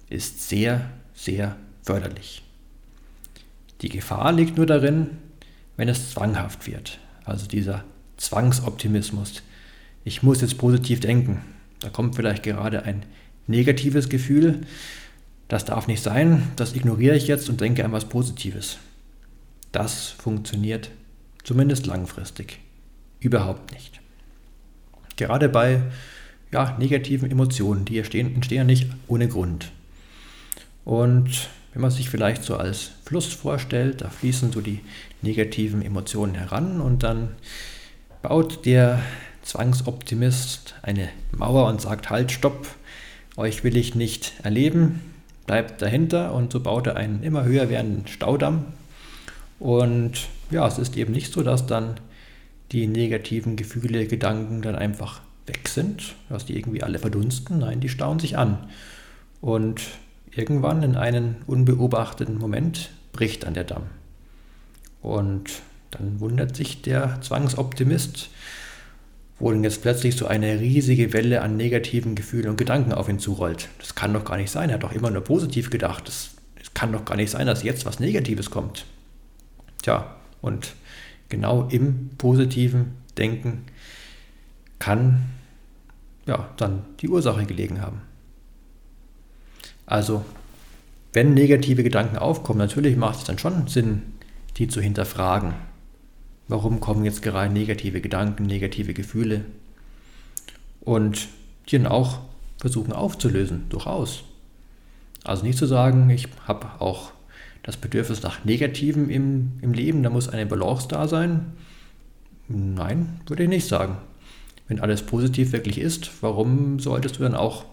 ist 0.09 0.47
sehr, 0.47 0.89
sehr 1.13 1.55
förderlich. 1.83 2.43
Die 3.81 3.89
Gefahr 3.89 4.31
liegt 4.31 4.57
nur 4.57 4.65
darin, 4.65 5.09
wenn 5.75 5.89
es 5.89 6.11
zwanghaft 6.11 6.67
wird. 6.67 6.99
Also 7.25 7.47
dieser 7.47 7.83
Zwangsoptimismus. 8.17 9.43
Ich 10.05 10.23
muss 10.23 10.41
jetzt 10.41 10.57
positiv 10.57 10.99
denken. 10.99 11.41
Da 11.79 11.89
kommt 11.89 12.15
vielleicht 12.15 12.43
gerade 12.43 12.83
ein 12.83 13.03
negatives 13.47 14.09
Gefühl. 14.09 14.61
Das 15.47 15.65
darf 15.65 15.87
nicht 15.87 16.03
sein. 16.03 16.51
Das 16.55 16.75
ignoriere 16.75 17.15
ich 17.15 17.27
jetzt 17.27 17.49
und 17.49 17.59
denke 17.59 17.83
an 17.83 17.91
was 17.91 18.05
Positives. 18.05 18.77
Das 19.73 20.09
funktioniert 20.11 20.89
zumindest 21.43 21.85
langfristig 21.85 22.59
überhaupt 23.19 23.73
nicht. 23.73 23.99
Gerade 25.17 25.49
bei 25.49 25.81
ja, 26.51 26.77
negativen 26.79 27.29
Emotionen, 27.29 27.83
die 27.83 27.97
entstehen, 27.97 28.33
entstehen 28.33 28.59
ja 28.59 28.63
nicht 28.63 28.87
ohne 29.07 29.27
Grund. 29.27 29.71
Und 30.85 31.49
wenn 31.73 31.81
man 31.81 31.91
sich 31.91 32.09
vielleicht 32.09 32.43
so 32.43 32.55
als 32.55 32.91
Fluss 33.03 33.33
vorstellt, 33.33 34.01
da 34.01 34.09
fließen 34.09 34.51
so 34.51 34.61
die 34.61 34.81
negativen 35.21 35.81
Emotionen 35.81 36.35
heran 36.35 36.79
und 36.79 37.03
dann 37.03 37.29
baut 38.21 38.65
der 38.65 39.01
Zwangsoptimist 39.41 40.75
eine 40.83 41.09
Mauer 41.31 41.67
und 41.67 41.81
sagt, 41.81 42.09
halt, 42.09 42.31
stopp, 42.31 42.67
euch 43.35 43.63
will 43.63 43.75
ich 43.75 43.95
nicht 43.95 44.33
erleben, 44.43 45.01
bleibt 45.47 45.81
dahinter 45.81 46.33
und 46.33 46.51
so 46.51 46.59
baut 46.59 46.87
er 46.87 46.95
einen 46.95 47.23
immer 47.23 47.43
höher 47.43 47.69
werdenden 47.69 48.07
Staudamm. 48.07 48.65
Und 49.63 50.27
ja, 50.51 50.67
es 50.67 50.77
ist 50.77 50.97
eben 50.97 51.13
nicht 51.13 51.31
so, 51.31 51.41
dass 51.41 51.65
dann 51.65 51.95
die 52.73 52.85
negativen 52.85 53.55
Gefühle, 53.55 54.07
Gedanken 54.07 54.61
dann 54.61 54.75
einfach 54.75 55.21
weg 55.45 55.69
sind, 55.69 56.15
dass 56.27 56.45
die 56.45 56.57
irgendwie 56.57 56.83
alle 56.83 56.99
verdunsten. 56.99 57.59
Nein, 57.59 57.79
die 57.79 57.87
stauen 57.87 58.19
sich 58.19 58.37
an. 58.37 58.57
Und 59.39 59.81
irgendwann 60.35 60.83
in 60.83 60.97
einem 60.97 61.37
unbeobachteten 61.47 62.37
Moment 62.37 62.89
bricht 63.13 63.43
dann 63.43 63.53
der 63.53 63.63
Damm. 63.63 63.83
Und 65.01 65.61
dann 65.91 66.19
wundert 66.19 66.57
sich 66.57 66.81
der 66.81 67.21
Zwangsoptimist, 67.21 68.31
wo 69.39 69.49
denn 69.49 69.63
jetzt 69.63 69.81
plötzlich 69.81 70.17
so 70.17 70.27
eine 70.27 70.59
riesige 70.59 71.13
Welle 71.13 71.41
an 71.41 71.55
negativen 71.55 72.15
Gefühlen 72.15 72.49
und 72.49 72.57
Gedanken 72.57 72.91
auf 72.91 73.07
ihn 73.07 73.19
zurollt. 73.19 73.69
Das 73.79 73.95
kann 73.95 74.13
doch 74.13 74.25
gar 74.25 74.35
nicht 74.35 74.51
sein. 74.51 74.69
Er 74.69 74.75
hat 74.75 74.83
doch 74.83 74.91
immer 74.91 75.09
nur 75.09 75.23
positiv 75.23 75.69
gedacht. 75.69 76.09
Das 76.09 76.31
kann 76.73 76.91
doch 76.91 77.05
gar 77.05 77.15
nicht 77.15 77.31
sein, 77.31 77.47
dass 77.47 77.63
jetzt 77.63 77.85
was 77.85 78.01
Negatives 78.01 78.49
kommt. 78.49 78.85
Tja, 79.83 80.15
und 80.41 80.73
genau 81.29 81.67
im 81.69 82.09
positiven 82.17 82.95
Denken 83.15 83.65
kann 84.79 85.29
ja, 86.25 86.49
dann 86.57 86.83
die 86.99 87.09
Ursache 87.09 87.45
gelegen 87.45 87.81
haben. 87.81 88.01
Also, 89.85 90.23
wenn 91.11 91.33
negative 91.33 91.83
Gedanken 91.83 92.17
aufkommen, 92.17 92.59
natürlich 92.59 92.95
macht 92.95 93.19
es 93.19 93.23
dann 93.25 93.37
schon 93.37 93.67
Sinn, 93.67 94.01
die 94.57 94.67
zu 94.67 94.81
hinterfragen. 94.81 95.53
Warum 96.47 96.79
kommen 96.79 97.05
jetzt 97.05 97.21
gerade 97.21 97.53
negative 97.53 98.01
Gedanken, 98.01 98.45
negative 98.45 98.93
Gefühle? 98.93 99.45
Und 100.81 101.27
die 101.69 101.77
dann 101.77 101.87
auch 101.87 102.19
versuchen 102.57 102.93
aufzulösen, 102.93 103.65
durchaus. 103.69 104.23
Also 105.23 105.45
nicht 105.45 105.57
zu 105.57 105.65
sagen, 105.65 106.09
ich 106.09 106.27
habe 106.47 106.67
auch 106.79 107.11
das 107.63 107.77
Bedürfnis 107.77 108.21
nach 108.21 108.43
Negativen 108.45 109.09
im, 109.09 109.53
im 109.61 109.73
Leben, 109.73 110.03
da 110.03 110.09
muss 110.09 110.29
eine 110.29 110.45
Balance 110.45 110.87
da 110.89 111.07
sein. 111.07 111.53
Nein, 112.47 113.21
würde 113.25 113.43
ich 113.43 113.49
nicht 113.49 113.67
sagen. 113.67 113.97
Wenn 114.67 114.79
alles 114.79 115.01
positiv 115.01 115.53
wirklich 115.53 115.77
ist, 115.77 116.11
warum 116.21 116.79
solltest 116.79 117.17
du 117.17 117.23
dann 117.23 117.35
auch 117.35 117.65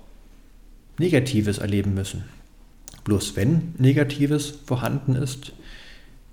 Negatives 0.99 1.59
erleben 1.59 1.95
müssen? 1.95 2.25
Bloß 3.05 3.37
wenn 3.37 3.75
Negatives 3.79 4.55
vorhanden 4.67 5.17
ist, 5.17 5.53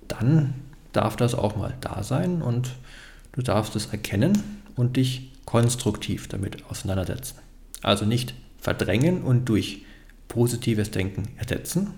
dann 0.06 0.54
darf 0.92 1.16
das 1.16 1.34
auch 1.34 1.56
mal 1.56 1.74
da 1.80 2.02
sein 2.02 2.42
und 2.42 2.70
du 3.32 3.42
darfst 3.42 3.76
es 3.76 3.86
erkennen 3.86 4.62
und 4.76 4.96
dich 4.96 5.32
konstruktiv 5.44 6.28
damit 6.28 6.64
auseinandersetzen. 6.70 7.38
Also 7.82 8.04
nicht 8.04 8.34
verdrängen 8.58 9.22
und 9.22 9.48
durch 9.48 9.84
positives 10.28 10.90
Denken 10.90 11.28
ersetzen, 11.36 11.94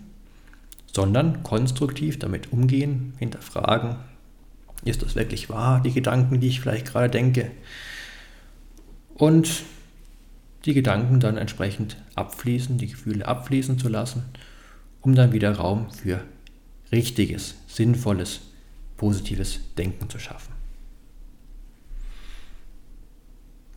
sondern 0.92 1.42
konstruktiv 1.42 2.18
damit 2.18 2.52
umgehen, 2.52 3.14
hinterfragen, 3.18 3.96
ist 4.84 5.02
das 5.02 5.14
wirklich 5.14 5.50
wahr, 5.50 5.82
die 5.82 5.92
Gedanken, 5.92 6.40
die 6.40 6.48
ich 6.48 6.60
vielleicht 6.60 6.86
gerade 6.86 7.10
denke? 7.10 7.50
und 9.20 9.64
die 10.64 10.72
Gedanken 10.72 11.20
dann 11.20 11.36
entsprechend 11.36 11.98
abfließen, 12.14 12.78
die 12.78 12.88
Gefühle 12.88 13.28
abfließen 13.28 13.78
zu 13.78 13.88
lassen, 13.88 14.24
um 15.02 15.14
dann 15.14 15.32
wieder 15.32 15.52
Raum 15.52 15.90
für 15.90 16.24
richtiges, 16.90 17.54
sinnvolles, 17.68 18.40
positives 18.96 19.60
Denken 19.76 20.08
zu 20.08 20.18
schaffen. 20.18 20.54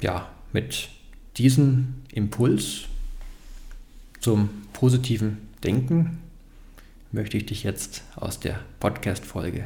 Ja, 0.02 0.30
mit 0.54 0.90
diesem 1.36 1.96
Impuls 2.14 2.84
zum 4.22 4.50
positiven 4.72 5.50
Denken 5.64 6.20
möchte 7.14 7.38
ich 7.38 7.46
dich 7.46 7.64
jetzt 7.64 8.04
aus 8.16 8.40
der 8.40 8.60
Podcast-Folge 8.80 9.66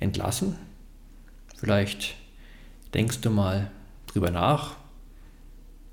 entlassen. 0.00 0.56
Vielleicht 1.56 2.16
denkst 2.94 3.20
du 3.20 3.30
mal 3.30 3.70
drüber 4.06 4.30
nach, 4.30 4.76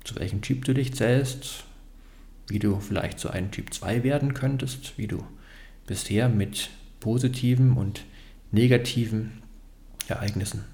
zu 0.04 0.16
welchem 0.16 0.40
Typ 0.40 0.64
du 0.64 0.72
dich 0.72 0.94
zählst, 0.94 1.64
wie 2.48 2.58
du 2.58 2.80
vielleicht 2.80 3.18
zu 3.18 3.28
einem 3.28 3.50
Typ 3.50 3.72
2 3.74 4.02
werden 4.02 4.32
könntest, 4.32 4.96
wie 4.96 5.06
du 5.06 5.22
bisher 5.86 6.30
mit 6.30 6.70
positiven 6.98 7.74
und 7.74 8.04
negativen 8.50 9.42
Ereignissen 10.08 10.64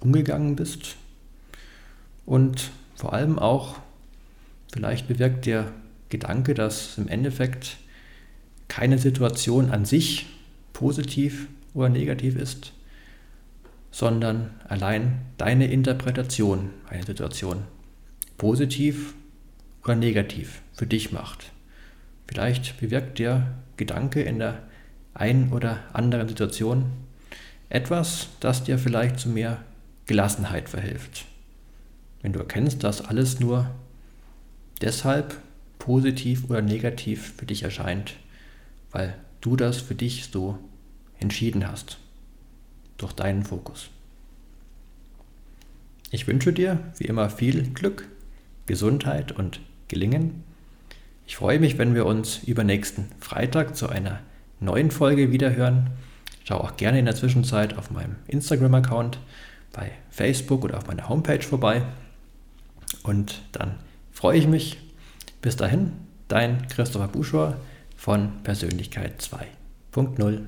umgegangen 0.00 0.54
bist 0.54 0.96
und 2.26 2.70
vor 2.94 3.14
allem 3.14 3.38
auch 3.38 3.76
vielleicht 4.72 5.08
bewirkt 5.08 5.46
der 5.46 5.72
Gedanke, 6.10 6.52
dass 6.52 6.98
im 6.98 7.08
Endeffekt 7.08 7.78
keine 8.68 8.98
Situation 8.98 9.70
an 9.70 9.84
sich 9.84 10.26
positiv 10.72 11.48
oder 11.74 11.88
negativ 11.88 12.36
ist, 12.36 12.72
sondern 13.90 14.50
allein 14.68 15.20
deine 15.38 15.70
Interpretation 15.70 16.70
einer 16.88 17.06
Situation 17.06 17.64
positiv 18.36 19.14
oder 19.84 19.94
negativ 19.94 20.60
für 20.72 20.86
dich 20.86 21.12
macht. 21.12 21.52
Vielleicht 22.26 22.78
bewirkt 22.80 23.18
der 23.18 23.54
Gedanke 23.76 24.22
in 24.22 24.38
der 24.38 24.62
einen 25.14 25.52
oder 25.52 25.78
anderen 25.92 26.28
Situation 26.28 26.86
etwas, 27.68 28.28
das 28.40 28.64
dir 28.64 28.78
vielleicht 28.78 29.18
zu 29.18 29.28
mehr 29.28 29.64
Gelassenheit 30.06 30.68
verhilft. 30.68 31.24
Wenn 32.22 32.32
du 32.32 32.40
erkennst, 32.40 32.84
dass 32.84 33.04
alles 33.04 33.40
nur 33.40 33.70
deshalb 34.80 35.36
positiv 35.78 36.50
oder 36.50 36.62
negativ 36.62 37.34
für 37.36 37.46
dich 37.46 37.62
erscheint, 37.62 38.14
weil 38.92 39.14
du 39.40 39.56
das 39.56 39.78
für 39.78 39.94
dich 39.94 40.28
so 40.32 40.58
entschieden 41.18 41.68
hast, 41.68 41.98
durch 42.98 43.12
deinen 43.12 43.44
Fokus. 43.44 43.90
Ich 46.10 46.26
wünsche 46.26 46.52
dir 46.52 46.78
wie 46.98 47.04
immer 47.04 47.30
viel 47.30 47.62
Glück, 47.70 48.08
Gesundheit 48.66 49.32
und 49.32 49.60
Gelingen. 49.88 50.44
Ich 51.26 51.36
freue 51.36 51.58
mich, 51.58 51.78
wenn 51.78 51.94
wir 51.94 52.06
uns 52.06 52.42
übernächsten 52.44 53.06
Freitag 53.20 53.76
zu 53.76 53.88
einer 53.88 54.20
neuen 54.60 54.90
Folge 54.90 55.32
wiederhören. 55.32 55.90
Schau 56.44 56.58
auch 56.58 56.76
gerne 56.76 57.00
in 57.00 57.04
der 57.04 57.16
Zwischenzeit 57.16 57.76
auf 57.76 57.90
meinem 57.90 58.16
Instagram-Account, 58.28 59.18
bei 59.72 59.90
Facebook 60.10 60.64
oder 60.64 60.78
auf 60.78 60.86
meiner 60.86 61.08
Homepage 61.08 61.42
vorbei. 61.42 61.82
Und 63.02 63.42
dann 63.52 63.74
freue 64.12 64.38
ich 64.38 64.46
mich. 64.46 64.78
Bis 65.42 65.56
dahin, 65.56 65.92
dein 66.28 66.66
Christopher 66.68 67.08
Buschor 67.08 67.56
von 67.96 68.42
Persönlichkeit 68.42 69.20
2.0. 69.92 70.44